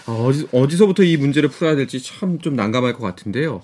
어디, 0.07 0.49
어디서부터 0.53 1.05
이 1.05 1.17
문제를 1.17 1.49
풀어야 1.49 1.77
될지 1.77 2.03
참 2.03 2.39
좀 2.43 2.55
난감할 2.57 2.95
것 2.95 3.01
같은데요. 3.01 3.61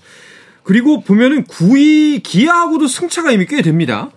그리고 0.67 1.01
보면은 1.01 1.45
9위 1.45 2.25
기아하고도 2.25 2.89
승차가 2.89 3.31
이미 3.31 3.47
꽤 3.47 3.63
됩니다. 3.63 4.11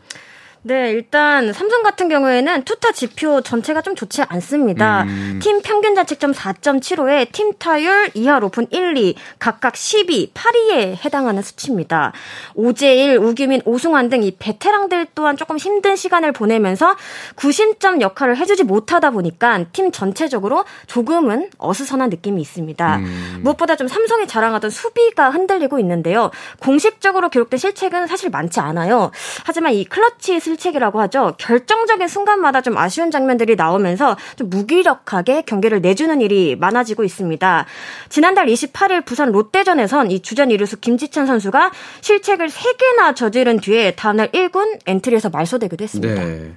네, 0.61 0.91
일단 0.91 1.51
삼성 1.53 1.81
같은 1.81 2.09
경우에는 2.09 2.63
투타 2.63 2.91
지표 2.91 3.41
전체가 3.41 3.81
좀 3.81 3.95
좋지 3.95 4.21
않습니다. 4.23 5.03
음. 5.03 5.39
팀 5.41 5.61
평균 5.61 5.95
자책점 5.95 6.33
4.75에 6.33 7.31
팀 7.31 7.53
타율 7.57 8.09
2할 8.09 8.43
오픈 8.43 8.67
1, 8.69 8.95
2 8.97 9.15
각각 9.39 9.75
12, 9.75 10.33
8위에 10.33 11.03
해당하는 11.03 11.41
수치입니다. 11.41 12.13
오재일, 12.53 13.17
우규민, 13.17 13.61
오승환 13.65 14.09
등 14.09 14.19
이 14.23 14.31
베테랑들 14.37 15.07
또한 15.15 15.37
조금 15.37 15.57
힘든 15.57 15.95
시간을 15.95 16.31
보내면서 16.31 16.95
구심점 17.35 18.01
역할을 18.01 18.37
해주지 18.37 18.63
못하다 18.63 19.11
보니까 19.11 19.65
팀 19.71 19.91
전체적으로 19.91 20.65
조금은 20.87 21.49
어수선한 21.57 22.09
느낌이 22.09 22.41
있습니다. 22.41 22.97
음. 22.97 23.39
무엇보다 23.43 23.75
좀 23.75 23.87
삼성이 23.87 24.27
자랑하던 24.27 24.69
수비가 24.69 25.29
흔들리고 25.29 25.79
있는데요. 25.79 26.31
공식적으로 26.59 27.29
기록된 27.29 27.57
실책은 27.57 28.07
사실 28.07 28.29
많지 28.29 28.59
않아요. 28.59 29.11
하지만 29.45 29.73
이 29.73 29.85
클러치 29.85 30.39
실책이라고 30.49 30.99
하죠. 31.01 31.35
결정적인 31.37 32.07
순간마다 32.07 32.61
좀 32.61 32.77
아쉬운 32.77 33.11
장면들이 33.11 33.55
나오면서 33.55 34.17
좀 34.35 34.49
무기력하게 34.49 35.43
경기를 35.43 35.81
내주는 35.81 36.19
일이 36.21 36.55
많아지고 36.59 37.03
있습니다. 37.03 37.65
지난달 38.09 38.47
28일 38.47 39.05
부산 39.05 39.31
롯데전에선 39.31 40.11
이 40.11 40.21
주전 40.21 40.51
이루수 40.51 40.79
김지찬 40.79 41.25
선수가 41.25 41.71
실책을 42.01 42.47
3개나 42.47 43.15
저지른 43.15 43.59
뒤에 43.59 43.91
다음날 43.91 44.31
1군 44.31 44.79
엔트리에서 44.85 45.29
말소되기도 45.29 45.83
했습니다. 45.83 46.23
네. 46.23 46.53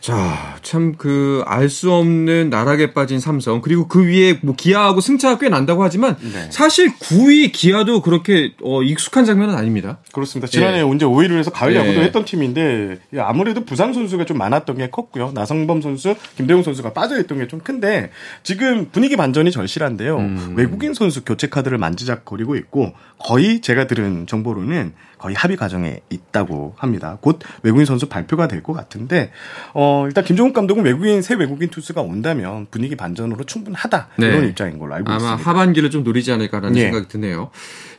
자, 0.00 0.56
참 0.62 0.94
그 0.96 1.42
알 1.46 1.68
수 1.68 1.92
없는 1.92 2.50
나락에 2.50 2.92
빠진 2.94 3.18
삼성 3.20 3.60
그리고 3.60 3.88
그 3.88 4.06
위에 4.06 4.38
뭐 4.42 4.54
기아하고 4.54 5.00
승차가 5.00 5.38
꽤 5.38 5.48
난다고 5.48 5.82
하지만 5.82 6.16
네. 6.20 6.48
사실 6.50 6.88
9위 6.94 7.52
기아도 7.52 8.00
그렇게 8.00 8.52
어, 8.62 8.82
익숙한 8.82 9.24
장면은 9.24 9.54
아닙니다. 9.56 9.98
그렇습니다. 10.12 10.46
지난해 10.48 10.78
예. 10.78 10.82
언제 10.82 11.04
5위를 11.04 11.36
해서 11.38 11.50
가을 11.50 11.74
예. 11.74 11.78
야구도 11.80 12.00
했던 12.02 12.24
팀인데 12.24 12.98
예, 13.14 13.20
아무래도 13.20 13.64
부상 13.64 13.92
선수가 13.92 14.24
좀 14.24 14.38
많았던 14.38 14.78
게 14.78 14.88
컸고요. 14.88 15.32
나성범 15.34 15.82
선수, 15.82 16.14
김대웅 16.36 16.62
선수가 16.62 16.92
빠져있던 16.92 17.38
게 17.38 17.48
좀 17.48 17.60
큰데 17.60 18.10
지금 18.42 18.88
분위기 18.92 19.16
반전이 19.16 19.50
절실한데요. 19.50 20.16
음. 20.18 20.54
외국인 20.56 20.94
선수 20.94 21.24
교체 21.24 21.48
카드를 21.48 21.76
만지작거리고 21.78 22.56
있고 22.56 22.92
거의 23.18 23.60
제가 23.60 23.86
들은 23.88 24.26
정보로는 24.26 24.92
거의 25.18 25.34
합의 25.34 25.56
과정에 25.56 26.00
있다고 26.10 26.74
합니다. 26.76 27.18
곧 27.20 27.40
외국인 27.64 27.84
선수 27.84 28.08
발표가 28.08 28.46
될 28.46 28.62
것 28.62 28.72
같은데 28.72 29.30
어, 29.72 29.97
일단 30.06 30.24
김종욱 30.24 30.52
감독은 30.54 30.84
외국인 30.84 31.22
새 31.22 31.34
외국인 31.34 31.68
투수가 31.68 32.00
온다면 32.00 32.66
분위기 32.70 32.96
반전으로 32.96 33.44
충분하다 33.44 34.08
네. 34.18 34.26
이런 34.26 34.48
입장인 34.48 34.78
걸로 34.78 34.94
알고 34.94 35.10
아마 35.10 35.16
있습니다. 35.16 35.50
하반기를 35.50 35.90
좀 35.90 36.04
노리지 36.04 36.32
않을까라는 36.32 36.76
예. 36.76 36.82
생각이 36.82 37.08
드네요. 37.08 37.50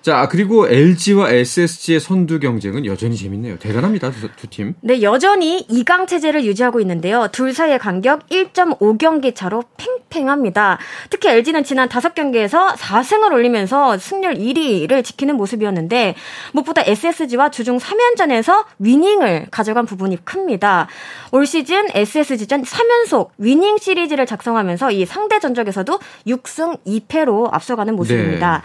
자, 0.02 0.28
그리고 0.30 0.68
LG와 0.68 1.32
SSG의 1.32 2.00
선두 2.00 2.40
경쟁은 2.40 2.86
여전히 2.86 3.18
재밌네요. 3.18 3.60
대단합니다, 3.60 4.12
두, 4.12 4.30
두 4.36 4.48
팀. 4.48 4.74
네, 4.82 5.02
여전히 5.02 5.66
2강 5.70 6.08
체제를 6.08 6.46
유지하고 6.46 6.80
있는데요. 6.80 7.28
둘 7.32 7.54
사이의 7.54 7.80
간격 7.80 8.28
1.5경기 8.30 9.36
차로 9.36 9.64
팽 9.78 9.99
팽합니다. 10.10 10.78
특히 11.10 11.30
LG는 11.30 11.64
지난 11.64 11.88
5경기에서 11.90 12.76
4승을 12.76 13.32
올리면서 13.32 13.98
승률 13.98 14.36
1위를 14.36 15.04
지키는 15.04 15.36
모습이었는데 15.36 16.16
무엇보다 16.54 16.84
SSG와 16.86 17.52
주중 17.52 17.78
3연전에서 17.78 18.66
위닝을 18.80 19.48
가져간 19.52 19.86
부분이 19.86 20.24
큽니다. 20.26 20.88
올 21.32 21.46
시즌 21.46 21.88
SSG전 21.94 22.64
3연속 22.64 23.30
위닝 23.38 23.78
시리즈를 23.78 24.26
작성하면서 24.26 24.92
이 24.92 25.06
상대 25.06 25.40
전적에서도 25.40 26.00
6승 26.28 26.80
2패로 26.86 27.50
앞서가는 27.54 27.96
모습입니다. 27.96 28.64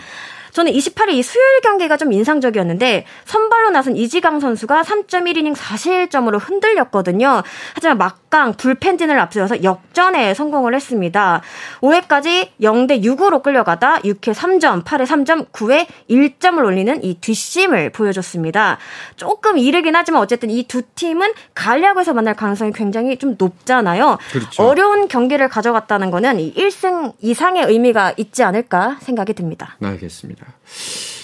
저는 0.54 0.72
28일 0.72 1.10
이 1.10 1.22
수요일 1.22 1.60
경기가 1.60 1.96
좀 1.96 2.12
인상적이었는데 2.12 3.06
선발로 3.24 3.70
나선 3.70 3.96
이지강 3.96 4.40
선수가 4.40 4.82
3.1이닝 4.82 5.54
4실점으로 5.54 6.38
흔들렸거든요. 6.40 7.42
하지만 7.74 7.98
막강 7.98 8.54
불펜진을 8.54 9.18
앞세워서 9.18 9.62
역전에 9.62 10.34
성공을 10.34 10.74
했습니다. 10.74 11.42
5회까지 11.80 12.48
0대 12.60 13.02
6으로 13.04 13.42
끌려가다 13.42 13.98
6회 14.00 14.32
3점, 14.34 14.84
8회 14.84 15.06
3점, 15.06 15.50
9회 15.50 15.86
1점을 16.10 16.64
올리는 16.64 17.02
이 17.04 17.14
뒷심을 17.20 17.90
보여줬습니다. 17.90 18.78
조금 19.16 19.58
이르긴 19.58 19.94
하지만 19.96 20.22
어쨌든 20.22 20.50
이 20.50 20.64
두 20.74 20.82
팀은 20.82 21.32
가을야구에서 21.54 22.14
만날 22.14 22.34
가능성이 22.34 22.72
굉장히 22.72 23.16
좀 23.16 23.36
높잖아요. 23.38 24.18
그렇죠. 24.32 24.62
어려운 24.62 25.08
경기를 25.08 25.48
가져갔다는 25.48 26.10
거는 26.10 26.40
이 26.40 26.52
1승 26.54 27.12
이상의 27.20 27.64
의미가 27.64 28.14
있지 28.16 28.42
않을까 28.42 28.96
생각이 29.00 29.34
듭니다. 29.34 29.76
알겠습니다. 29.82 30.43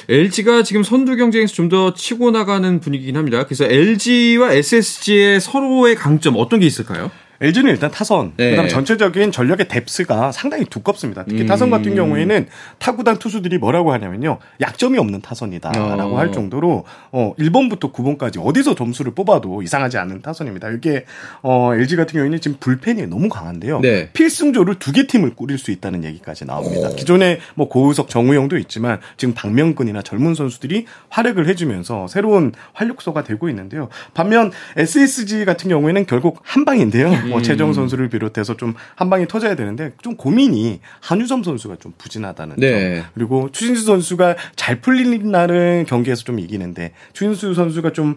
LG가 0.09 0.63
지금 0.65 0.83
선두 0.83 1.17
경쟁에서 1.17 1.55
좀 1.55 1.69
더 1.69 1.95
치고 1.95 2.33
나가는 2.33 2.81
분위기긴 2.81 3.17
합니다. 3.17 3.45
그래서 3.45 3.65
LG와 3.65 4.53
SSG의 4.55 5.41
서로의 5.41 5.95
강점 5.95 6.35
어떤 6.37 6.59
게 6.61 6.67
있을까요? 6.67 7.11
LG는 7.41 7.71
일단 7.71 7.91
타선, 7.91 8.33
네. 8.37 8.51
그다음 8.51 8.69
전체적인 8.69 9.33
전력의 9.33 9.69
뎁스가 9.69 10.31
상당히 10.31 10.67
두껍습니다. 10.67 11.25
특히 11.25 11.43
음. 11.43 11.47
타선 11.47 11.71
같은 11.71 11.95
경우에는 11.95 12.47
타구단 12.79 13.19
투수들이 13.19 13.57
뭐라고 13.57 13.93
하냐면요, 13.93 14.39
약점이 14.61 14.99
없는 14.99 15.23
타선이다라고 15.23 16.15
어. 16.15 16.19
할 16.19 16.33
정도로 16.33 16.85
어 17.13 17.35
1번부터 17.39 17.93
9번까지 17.93 18.41
어디서 18.45 18.75
점수를 18.75 19.15
뽑아도 19.15 19.63
이상하지 19.63 19.97
않은 19.97 20.21
타선입니다. 20.21 20.71
이게 20.71 21.07
어 21.43 21.73
LG 21.75 21.97
같은 21.97 22.13
경우에는 22.13 22.41
지금 22.41 22.59
불펜이 22.61 23.07
너무 23.07 23.29
강한데요. 23.31 23.81
네. 23.81 24.11
필승조를 24.13 24.75
두 24.75 24.91
개 24.91 25.07
팀을 25.07 25.37
꾸릴 25.37 25.57
수 25.57 25.71
있다는 25.71 26.03
얘기까지 26.05 26.45
나옵니다. 26.45 26.89
기존에 26.91 27.39
뭐 27.55 27.69
고우석, 27.69 28.09
정우영도 28.09 28.59
있지만 28.59 28.99
지금 29.17 29.35
박명근이나 29.35 30.03
젊은 30.03 30.35
선수들이 30.35 30.87
활약을 31.11 31.47
해주면서 31.49 32.09
새로운 32.09 32.53
활력소가 32.73 33.23
되고 33.23 33.49
있는데요. 33.49 33.89
반면 34.15 34.51
SSG 34.77 35.45
같은 35.45 35.71
경우에는 35.71 36.07
결국 36.07 36.41
한 36.43 36.65
방인데요. 36.65 37.11
뭐 37.31 37.43
최정 37.43 37.73
선수를 37.73 38.09
비롯해서 38.09 38.57
좀 38.57 38.75
한 38.97 39.09
방이 39.09 39.27
터져야 39.27 39.55
되는데 39.55 39.93
좀 40.03 40.17
고민이 40.17 40.81
한유섬 41.01 41.43
선수가 41.43 41.77
좀 41.77 41.93
부진하다는 41.97 42.57
네. 42.59 42.97
점. 42.97 43.05
그리고 43.15 43.51
추신수 43.51 43.85
선수가 43.85 44.37
잘 44.57 44.81
풀리는 44.81 45.31
날은 45.31 45.85
경기에서 45.87 46.25
좀 46.25 46.39
이기는데 46.39 46.93
추신수 47.13 47.55
선수가 47.55 47.93
좀 47.93 48.17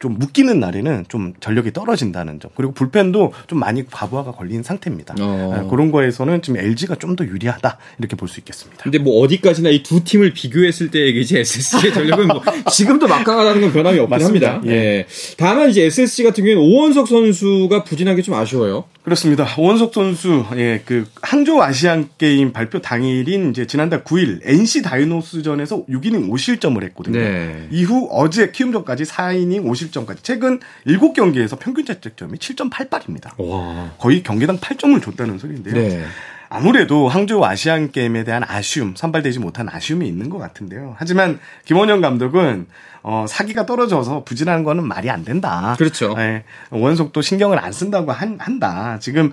좀 0.00 0.18
묶이는 0.18 0.60
날에는 0.60 1.04
좀 1.08 1.32
전력이 1.40 1.72
떨어진다는 1.72 2.40
점. 2.40 2.50
그리고 2.54 2.72
불펜도 2.72 3.32
좀 3.46 3.58
많이 3.58 3.84
과부하가 3.88 4.32
걸린 4.32 4.62
상태입니다. 4.62 5.14
어. 5.20 5.52
아, 5.54 5.68
그런 5.68 5.90
거에서는 5.90 6.40
지금 6.42 6.60
LG가 6.60 6.94
좀 6.96 7.16
더 7.16 7.24
유리하다 7.24 7.78
이렇게 7.98 8.14
볼 8.16 8.28
수 8.28 8.38
있겠습니다. 8.40 8.82
근데 8.84 8.98
뭐 8.98 9.20
어디까지나 9.22 9.70
이 9.70 9.82
두 9.82 10.04
팀을 10.04 10.32
비교했을 10.34 10.90
때 10.90 11.00
얘기지 11.06 11.38
SSG의 11.38 11.92
전력은 11.94 12.28
뭐 12.28 12.42
지금도 12.70 13.08
막강하다는 13.08 13.60
건 13.62 13.72
변함이 13.72 13.98
없긴 13.98 14.10
맞습니다. 14.10 14.52
합니다. 14.54 14.72
예. 14.72 15.06
다만 15.38 15.70
이제 15.70 15.84
SSG 15.84 16.22
같은 16.24 16.44
경우에는 16.44 16.62
오원석 16.62 17.08
선수가 17.08 17.84
부진한 17.84 18.14
게 18.16 18.22
좀 18.22 18.34
아쉬워요. 18.34 18.84
그렇습니다. 19.02 19.46
오원석 19.56 19.94
선수, 19.94 20.44
예, 20.56 20.82
그 20.84 21.06
항저우 21.22 21.62
아시안 21.62 22.10
게임 22.18 22.52
발표 22.52 22.80
당일인 22.82 23.50
이제 23.50 23.66
지난달 23.66 24.04
9일 24.04 24.40
NC 24.44 24.82
다이노스전에서 24.82 25.86
6이닝 25.86 26.28
5실점을 26.28 26.82
했거든요. 26.84 27.18
네. 27.18 27.68
이후 27.70 28.06
어제 28.10 28.50
키움전까지 28.50 29.04
4이닝 29.04 29.64
5실점까지 29.86 30.18
최근 30.22 30.60
7경기에서 30.86 31.58
평균 31.58 31.84
자책점이 31.84 32.38
7.88입니다. 32.38 33.30
와. 33.38 33.90
거의 33.98 34.22
경기당 34.22 34.58
8점을 34.58 35.02
줬다는 35.02 35.38
소리인데요. 35.38 35.74
네. 35.74 36.04
아무래도 36.50 37.08
항저우 37.08 37.44
아시안 37.44 37.92
게임에 37.92 38.24
대한 38.24 38.42
아쉬움, 38.46 38.94
선발되지 38.96 39.38
못한 39.38 39.68
아쉬움이 39.68 40.08
있는 40.08 40.30
것 40.30 40.38
같은데요. 40.38 40.94
하지만 40.98 41.38
김원영 41.66 42.00
감독은 42.00 42.66
어, 43.02 43.26
사기가 43.28 43.66
떨어져서 43.66 44.24
부진하는 44.24 44.64
거는 44.64 44.86
말이 44.86 45.10
안 45.10 45.24
된다. 45.24 45.74
그렇죠. 45.78 46.14
예, 46.18 46.44
원석도 46.70 47.20
신경을 47.20 47.58
안 47.58 47.72
쓴다고 47.72 48.12
한, 48.12 48.38
한다. 48.40 48.98
지금 49.00 49.32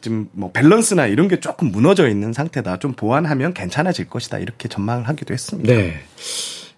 지금 0.00 0.28
뭐 0.32 0.50
밸런스나 0.52 1.06
이런 1.06 1.28
게 1.28 1.40
조금 1.40 1.70
무너져 1.70 2.08
있는 2.08 2.32
상태다. 2.32 2.78
좀 2.78 2.92
보완하면 2.92 3.54
괜찮아질 3.54 4.08
것이다. 4.08 4.38
이렇게 4.38 4.68
전망을 4.68 5.08
하기도 5.08 5.32
했습니다. 5.34 5.72
네. 5.72 6.00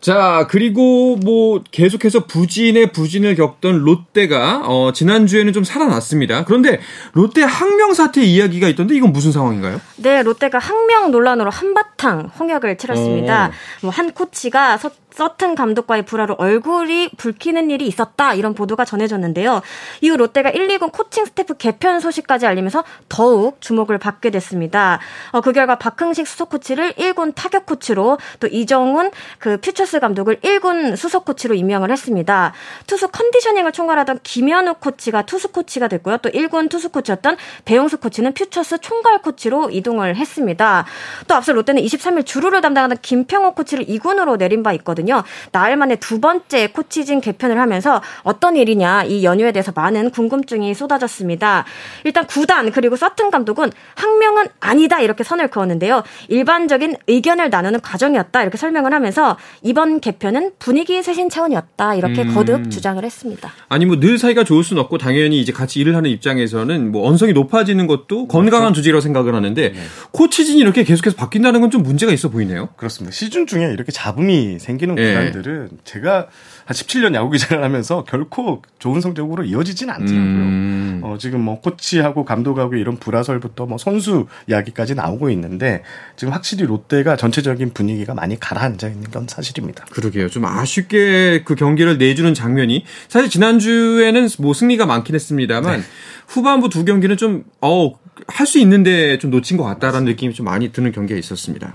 자, 0.00 0.46
그리고 0.48 1.16
뭐 1.16 1.62
계속해서 1.72 2.26
부진의 2.26 2.92
부진을 2.92 3.34
겪던 3.34 3.80
롯데가 3.80 4.62
어 4.64 4.92
지난주에는 4.92 5.52
좀 5.52 5.64
살아났습니다. 5.64 6.44
그런데 6.44 6.78
롯데 7.12 7.42
항명 7.42 7.94
사태 7.94 8.22
이야기가 8.22 8.68
있던데 8.68 8.94
이건 8.94 9.12
무슨 9.12 9.32
상황인가요? 9.32 9.80
네, 9.96 10.22
롯데가 10.22 10.58
항명 10.58 11.10
논란으로 11.10 11.50
한바탕 11.50 12.30
홍역을 12.38 12.78
치렀습니다. 12.78 13.46
어. 13.46 13.50
뭐한 13.82 14.12
코치가 14.12 14.76
서, 14.76 14.90
서튼 15.18 15.56
감독과의 15.56 16.04
불화로 16.04 16.36
얼굴이 16.38 17.10
붉히는 17.16 17.70
일이 17.72 17.88
있었다 17.88 18.34
이런 18.34 18.54
보도가 18.54 18.84
전해졌는데요. 18.84 19.62
이후 20.00 20.16
롯데가 20.16 20.48
1, 20.48 20.68
2군 20.68 20.92
코칭 20.92 21.24
스태프 21.24 21.54
개편 21.54 21.98
소식까지 21.98 22.46
알리면서 22.46 22.84
더욱 23.08 23.60
주목을 23.60 23.98
받게 23.98 24.30
됐습니다. 24.30 25.00
어, 25.32 25.40
그 25.40 25.50
결과 25.50 25.74
박흥식 25.74 26.24
수석 26.24 26.50
코치를 26.50 26.92
1군 26.92 27.32
타격 27.34 27.66
코치로 27.66 28.18
또 28.38 28.46
이정훈 28.46 29.10
그 29.40 29.56
퓨처스 29.60 29.98
감독을 29.98 30.36
1군 30.36 30.94
수석 30.94 31.24
코치로 31.24 31.56
임명을 31.56 31.90
했습니다. 31.90 32.52
투수 32.86 33.08
컨디셔닝을 33.08 33.72
총괄하던 33.72 34.20
김현욱 34.22 34.74
코치가 34.74 35.22
투수 35.22 35.48
코치가 35.48 35.88
됐고요. 35.88 36.18
또 36.18 36.30
1군 36.30 36.70
투수 36.70 36.90
코치였던 36.90 37.36
배영수 37.64 37.98
코치는 37.98 38.34
퓨처스 38.34 38.78
총괄 38.78 39.20
코치로 39.22 39.70
이동을 39.70 40.14
했습니다. 40.14 40.84
또 41.26 41.34
앞서 41.34 41.52
롯데는 41.52 41.82
23일 41.82 42.24
주루를 42.24 42.60
담당하던 42.60 42.98
김평호 43.02 43.54
코치를 43.54 43.86
2군으로 43.86 44.38
내린 44.38 44.62
바 44.62 44.72
있거든요. 44.74 45.07
나흘 45.52 45.76
만에 45.76 45.96
두 45.96 46.20
번째 46.20 46.68
코치진 46.68 47.20
개편을 47.20 47.58
하면서 47.58 48.02
어떤 48.22 48.56
일이냐 48.56 49.04
이 49.04 49.24
연유에 49.24 49.52
대해서 49.52 49.72
많은 49.74 50.10
궁금증이 50.10 50.74
쏟아졌습니다. 50.74 51.64
일단 52.04 52.26
구단 52.26 52.70
그리고 52.70 52.96
서튼 52.96 53.30
감독은 53.30 53.70
항명은 53.94 54.48
아니다 54.60 55.00
이렇게 55.00 55.24
선을 55.24 55.48
그었는데요. 55.48 56.02
일반적인 56.28 56.96
의견을 57.06 57.50
나누는 57.50 57.80
과정이었다 57.80 58.42
이렇게 58.42 58.56
설명을 58.58 58.92
하면서 58.92 59.36
이번 59.62 60.00
개편은 60.00 60.52
분위기 60.58 61.02
쇄신 61.02 61.30
차원이었다 61.30 61.94
이렇게 61.94 62.22
음. 62.22 62.34
거듭 62.34 62.70
주장을 62.70 63.02
했습니다. 63.02 63.52
아니 63.68 63.86
뭐 63.86 63.98
늘 63.98 64.16
사이가 64.18 64.44
좋을 64.44 64.62
수는 64.64 64.80
없고 64.82 64.98
당연히 64.98 65.40
이제 65.40 65.52
같이 65.52 65.80
일을 65.80 65.96
하는 65.96 66.08
입장에서는 66.10 66.92
뭐 66.92 67.08
언성이 67.08 67.32
높아지는 67.32 67.86
것도 67.86 68.28
건강한 68.28 68.72
조직이라고 68.74 69.00
생각을 69.00 69.34
하는데 69.34 69.74
코치진이 70.12 70.58
이렇게 70.60 70.84
계속해서 70.84 71.16
바뀐다는 71.16 71.60
건 71.60 71.68
좀 71.68 71.82
문제가 71.82 72.12
있어 72.12 72.30
보이네요. 72.30 72.70
그렇습니다. 72.76 73.14
시즌 73.14 73.46
중에 73.46 73.70
이렇게 73.74 73.92
잡음이 73.92 74.58
생기는 74.58 74.87
이기는 74.94 75.02
예. 75.02 75.14
구단들은 75.30 75.68
제가 75.84 76.26
한 76.64 76.74
17년 76.74 77.14
야구 77.14 77.30
기자를 77.30 77.62
하면서 77.64 78.04
결코 78.04 78.62
좋은 78.78 79.00
성적으로 79.00 79.44
이어지진 79.44 79.90
않더라고요. 79.90 80.18
음. 80.18 81.00
어, 81.02 81.16
지금 81.18 81.40
뭐 81.40 81.60
코치하고 81.60 82.24
감독하고 82.24 82.76
이런 82.76 82.96
불화설부터 82.98 83.66
뭐 83.66 83.78
선수 83.78 84.26
이야기까지 84.48 84.94
나오고 84.94 85.30
있는데 85.30 85.82
지금 86.16 86.32
확실히 86.34 86.66
롯데가 86.66 87.16
전체적인 87.16 87.72
분위기가 87.72 88.14
많이 88.14 88.38
가라앉아 88.38 88.88
있는 88.88 89.10
건 89.10 89.26
사실입니다. 89.28 89.84
그러게요. 89.90 90.28
좀 90.28 90.44
아쉽게 90.44 91.42
그 91.44 91.54
경기를 91.54 91.98
내주는 91.98 92.32
장면이 92.34 92.84
사실 93.08 93.30
지난주에는 93.30 94.28
뭐 94.38 94.54
승리가 94.54 94.86
많긴 94.86 95.14
했습니다만 95.14 95.82
후반부 96.26 96.68
두 96.68 96.84
경기는 96.84 97.16
좀 97.16 97.44
어, 97.60 97.92
할 98.26 98.46
수 98.48 98.58
있는데 98.58 99.18
좀 99.18 99.30
놓친 99.30 99.56
것 99.56 99.64
같다라는 99.64 100.06
느낌이 100.06 100.34
좀 100.34 100.46
많이 100.46 100.72
드는 100.72 100.90
경기가 100.92 101.18
있었습니다. 101.18 101.74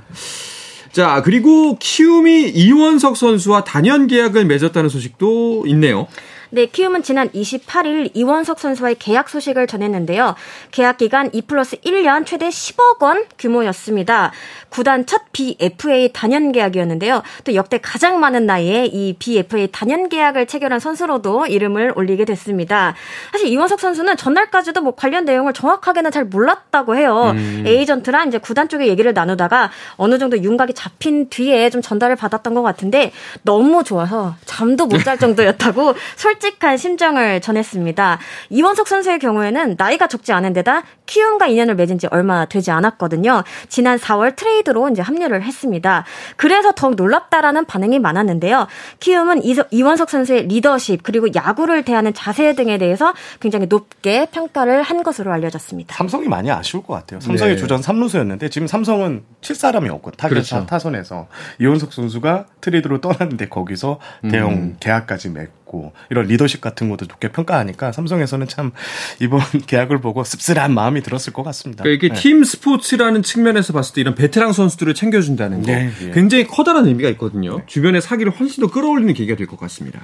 자, 0.93 1.23
그리고 1.25 1.75
키움이 1.79 2.49
이원석 2.49 3.17
선수와 3.17 3.63
단연 3.63 4.05
계약을 4.05 4.45
맺었다는 4.45 4.89
소식도 4.89 5.63
있네요. 5.65 6.07
네, 6.53 6.67
키움은 6.67 7.03
지난 7.03 7.29
28일 7.29 8.11
이원석 8.13 8.59
선수와의 8.59 8.97
계약 8.99 9.29
소식을 9.29 9.67
전했는데요. 9.67 10.35
계약 10.71 10.97
기간 10.97 11.29
2 11.33 11.43
플러스 11.43 11.77
1년 11.77 12.25
최대 12.25 12.49
10억 12.49 13.01
원 13.01 13.25
규모였습니다. 13.39 14.31
구단 14.69 15.05
첫 15.05 15.23
BFA 15.31 16.11
단연 16.13 16.51
계약이었는데요. 16.51 17.23
또 17.43 17.55
역대 17.55 17.79
가장 17.79 18.19
많은 18.19 18.45
나이에 18.45 18.85
이 18.85 19.13
BFA 19.17 19.69
단연 19.71 20.09
계약을 20.09 20.47
체결한 20.47 20.79
선수로도 20.79 21.47
이름을 21.47 21.93
올리게 21.95 22.25
됐습니다. 22.25 22.93
사실 23.31 23.47
이원석 23.47 23.79
선수는 23.79 24.17
전날까지도 24.17 24.81
뭐 24.81 24.95
관련 24.95 25.25
내용을 25.25 25.53
정확하게는 25.53 26.11
잘 26.11 26.25
몰랐다고 26.25 26.95
해요. 26.95 27.31
음. 27.35 27.63
에이전트랑 27.65 28.27
이제 28.27 28.37
구단 28.37 28.69
쪽에 28.69 28.87
얘기를 28.87 29.13
나누다가 29.13 29.71
어느 29.95 30.19
정도 30.19 30.37
윤곽이 30.37 30.73
잡힌 30.73 31.29
뒤에 31.29 31.69
좀 31.69 31.81
전달을 31.81 32.15
받았던 32.15 32.53
것 32.53 32.61
같은데 32.61 33.11
너무 33.43 33.83
좋아서 33.83 34.35
잠도 34.45 34.85
못 34.85 35.03
잘 35.03 35.17
정도였다고 35.17 35.95
솔직 36.15 36.42
한 36.59 36.77
심정을 36.77 37.39
전했습니다. 37.41 38.19
이원석 38.49 38.87
선수의 38.87 39.19
경우에는 39.19 39.75
나이가 39.77 40.07
적지 40.07 40.33
않은 40.33 40.53
데다 40.53 40.83
키움과 41.05 41.47
인연을 41.47 41.75
맺은 41.75 41.99
지 41.99 42.07
얼마 42.11 42.45
되지 42.45 42.71
않았거든요. 42.71 43.43
지난 43.69 43.97
4월 43.97 44.35
트레이드로 44.35 44.89
이제 44.89 45.01
합류를 45.01 45.43
했습니다. 45.43 46.03
그래서 46.35 46.71
더욱 46.73 46.95
놀랍다라는 46.95 47.65
반응이 47.65 47.99
많았는데요. 47.99 48.67
키움은 48.99 49.43
이- 49.45 49.55
이원석 49.71 50.09
선수의 50.09 50.47
리더십 50.47 51.03
그리고 51.03 51.27
야구를 51.33 51.83
대하는 51.83 52.13
자세 52.13 52.53
등에 52.55 52.77
대해서 52.77 53.13
굉장히 53.39 53.67
높게 53.67 54.25
평가를 54.31 54.83
한 54.83 55.03
것으로 55.03 55.31
알려졌습니다. 55.31 55.95
삼성이 55.95 56.27
많이 56.27 56.51
아쉬울 56.51 56.83
것 56.83 56.93
같아요. 56.93 57.19
삼성이 57.21 57.51
네. 57.51 57.57
주전 57.57 57.79
3루수였는데 57.81 58.51
지금 58.51 58.67
삼성은 58.67 59.23
칠 59.41 59.55
사람이 59.55 59.89
없고 59.89 60.11
타겟 60.11 60.29
그렇죠. 60.33 60.65
타선에서 60.65 61.27
이원석 61.59 61.93
선수가 61.93 62.45
트레이드로 62.61 62.99
떠났는데 63.01 63.47
거기서 63.49 63.99
대형 64.29 64.51
음. 64.51 64.77
계약까지 64.79 65.29
맺고 65.29 65.62
이런 66.09 66.27
리더십 66.27 66.61
같은 66.61 66.89
것도 66.89 67.07
좋게 67.07 67.29
평가하니까 67.31 67.91
삼성에서는 67.91 68.47
참 68.47 68.71
이번 69.19 69.41
계약을 69.65 69.99
보고 70.01 70.23
씁쓸한 70.23 70.73
마음이 70.73 71.01
들었을 71.01 71.33
것 71.33 71.43
같습니다. 71.43 71.83
그러니까 71.83 72.05
이게 72.05 72.13
네. 72.13 72.19
팀 72.19 72.43
스포츠라는 72.43 73.23
측면에서 73.23 73.73
봤을 73.73 73.95
때 73.95 74.01
이런 74.01 74.15
베테랑 74.15 74.53
선수들을 74.53 74.93
챙겨준다는 74.93 75.61
거 75.61 75.67
네, 75.71 75.89
예. 76.03 76.11
굉장히 76.11 76.45
커다란 76.47 76.85
의미가 76.87 77.09
있거든요. 77.11 77.61
주변의 77.67 78.01
사기를 78.01 78.31
훨씬 78.39 78.61
더 78.61 78.69
끌어올리는 78.69 79.13
계기가 79.13 79.35
될 79.37 79.47
것 79.47 79.59
같습니다. 79.59 79.99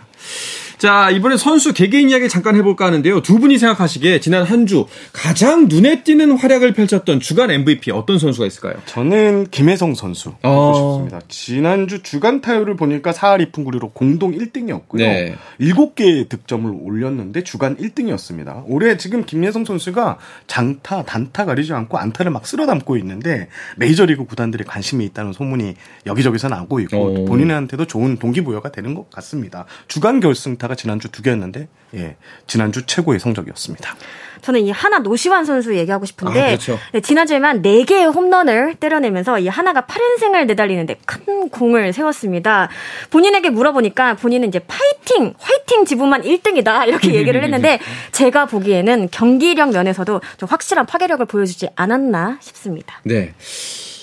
자, 0.80 1.10
이번에 1.10 1.36
선수 1.36 1.74
개개인 1.74 2.10
이야기 2.10 2.30
잠깐 2.30 2.56
해볼까 2.56 2.86
하는데요. 2.86 3.22
두 3.22 3.38
분이 3.38 3.58
생각하시기에 3.58 4.22
지난 4.22 4.44
한 4.46 4.66
주 4.70 4.86
가장 5.14 5.68
눈에 5.68 6.04
띄는 6.04 6.34
활약을 6.38 6.74
펼쳤던 6.74 7.20
주간 7.22 7.50
MVP 7.52 7.92
어떤 7.92 8.20
선수가 8.20 8.46
있을까요? 8.46 8.76
저는 8.86 9.48
김혜성 9.50 9.96
선수 9.96 10.36
어. 10.44 10.52
보고 10.52 10.74
싶습니다. 10.76 11.20
지난주 11.28 12.04
주간 12.04 12.40
타율을 12.42 12.76
보니까 12.76 13.12
4할 13.12 13.52
2푼 13.52 13.66
9리로 13.66 13.94
공동 13.94 14.32
1등이었고요. 14.32 14.98
네. 14.98 15.36
7개의 15.60 16.30
득점을 16.30 16.72
올렸는데 16.84 17.44
주간 17.44 17.76
1등이었습니다. 17.78 18.64
올해 18.68 18.96
지금 18.98 19.26
김혜성 19.26 19.66
선수가 19.66 20.18
장타, 20.48 21.04
단타 21.04 21.46
가리지 21.46 21.74
않고 21.74 21.98
안타를 21.98 22.32
막 22.32 22.46
쓸어 22.46 22.66
담고 22.68 22.96
있는데 22.98 23.50
메이저리그 23.78 24.26
구단들의 24.26 24.66
관심이 24.68 25.04
있다는 25.06 25.34
소문이 25.34 25.74
여기저기서 26.06 26.48
나오고 26.50 26.80
있고 26.82 26.98
오. 26.98 27.14
또 27.16 27.26
본인한테도 27.26 27.86
좋은 27.86 28.18
동기부여가 28.18 28.72
되는 28.72 28.94
것 28.94 29.10
같습니다. 29.10 29.66
주간 29.88 30.20
결승타 30.20 30.69
가 30.70 30.76
지난주 30.76 31.10
두 31.10 31.24
개였는데 31.24 31.68
예, 31.96 32.16
지난주 32.46 32.86
최고의 32.86 33.20
성적이었습니다. 33.20 33.96
저는 34.42 34.62
이 34.62 34.72
하나 34.72 35.00
노시환 35.00 35.44
선수 35.44 35.76
얘기하고 35.76 36.06
싶은데 36.06 36.42
아, 36.42 36.46
그렇죠. 36.48 36.80
네, 36.94 37.02
지난주에만 37.02 37.62
4개의 37.64 38.14
홈런을 38.14 38.76
때려내면서 38.76 39.40
이 39.40 39.48
하나가 39.48 39.82
8인승을 39.82 40.46
내달리는데 40.46 40.98
큰 41.06 41.50
공을 41.50 41.92
세웠습니다. 41.92 42.70
본인에게 43.10 43.50
물어보니까 43.50 44.14
본인은 44.16 44.48
이제 44.48 44.60
파이팅, 44.60 45.34
화이팅 45.40 45.86
지분만 45.86 46.22
1등이다 46.22 46.88
이렇게 46.88 47.16
얘기를 47.16 47.44
했는데 47.44 47.80
제가 48.14 48.46
보기에는 48.46 49.10
경기력 49.12 49.72
면에서도 49.72 50.22
좀 50.38 50.50
확실한 50.50 50.86
파괴력을 50.86 51.26
보여주지 51.26 51.70
않았나 51.76 52.38
싶습니다. 52.42 53.02
네. 53.04 53.34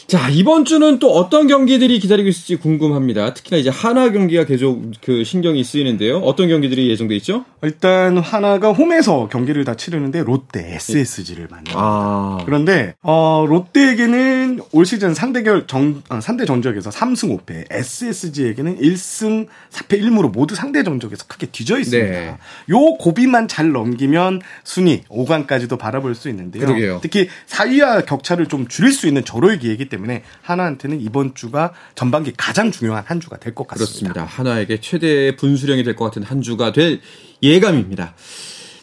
자, 0.08 0.28
이번 0.28 0.64
주는 0.64 1.00
또 1.00 1.10
어떤 1.14 1.48
경기들이 1.48 1.98
기다리고 1.98 2.28
있을지 2.28 2.54
궁금합니다. 2.54 3.34
특히나 3.34 3.56
이제 3.56 3.70
하나 3.70 4.12
경기가 4.12 4.44
계속 4.44 4.92
그 5.04 5.24
신경이 5.24 5.64
쓰이는데요. 5.64 6.18
어떤 6.18 6.48
경기들이 6.48 6.88
예정돼 6.90 7.16
있죠? 7.16 7.44
일단 7.62 8.16
하나가 8.18 8.70
홈에서 8.70 9.28
경기를 9.28 9.64
다 9.64 9.74
치르는데 9.74 10.22
롯데 10.22 10.74
SSG를 10.76 11.48
만납니다. 11.50 11.74
아. 11.74 12.38
그런데 12.46 12.94
어, 13.02 13.46
롯데에게는 13.48 14.60
올 14.70 14.86
시즌 14.86 15.12
상대결 15.12 15.66
정, 15.66 16.02
어, 16.08 16.20
상대 16.20 16.44
전적에서 16.44 16.90
3승 16.90 17.44
5패, 17.44 17.66
SSG에게는 17.68 18.78
1승 18.78 19.48
4패 19.72 20.00
1무로 20.02 20.30
모두 20.30 20.54
상대 20.54 20.84
전적에서 20.84 21.24
크게 21.26 21.46
뒤져 21.46 21.80
있습니다. 21.80 22.08
네. 22.08 22.36
요 22.70 22.78
고비만 23.00 23.48
잘 23.48 23.72
넘기면 23.72 24.40
순위 24.62 25.02
5강까지도 25.08 25.76
바라볼 25.80 26.14
수 26.14 26.28
있는데요. 26.28 26.64
그러게요. 26.64 27.00
특히 27.02 27.28
4위와 27.48 28.06
격차를 28.06 28.46
좀 28.46 28.68
줄일 28.68 28.92
수 28.92 29.08
있는 29.08 29.24
저로의 29.24 29.58
기회이기 29.58 29.88
때문에 29.88 29.95
한화한테는 30.42 31.00
이번 31.00 31.34
주가 31.34 31.72
전반기 31.94 32.32
가장 32.36 32.70
중요한 32.70 33.04
한 33.06 33.20
주가 33.20 33.36
될 33.38 33.54
것 33.54 33.66
같습니다. 33.68 34.12
그렇습니다. 34.12 34.24
한화에게 34.24 34.80
최대의 34.80 35.36
분수령이 35.36 35.82
될 35.84 35.96
것 35.96 36.04
같은 36.06 36.22
한 36.22 36.42
주가 36.42 36.72
될 36.72 37.00
예감입니다. 37.42 38.14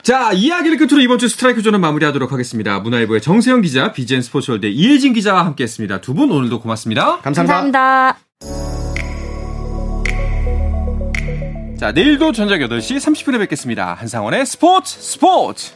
자, 0.02 0.32
이야기를 0.34 0.78
끝으로 0.78 1.02
이번 1.02 1.18
주 1.20 1.30
스트라이크 1.30 1.62
존은 1.62 1.80
마무리하도록 1.80 2.32
하겠습니다. 2.32 2.80
문화일보의 2.80 3.22
정세영 3.22 3.62
기자, 3.62 3.94
BGN 3.94 4.22
스포츠월드 4.22 4.66
이혜진 4.66 5.14
기자와 5.14 5.46
함께했습니다. 5.46 6.02
두 6.02 6.14
분 6.14 6.30
오늘도 6.32 6.60
고맙습니다. 6.60 7.20
감사합니다. 7.22 7.54
감사합니다. 7.54 8.18
자, 11.80 11.92
내일도 11.92 12.32
저녁 12.32 12.58
8시 12.60 12.98
30분에 12.98 13.40
뵙겠습니다. 13.40 13.94
한상원의 13.94 14.46
스포츠 14.46 15.00
스포츠! 15.02 15.72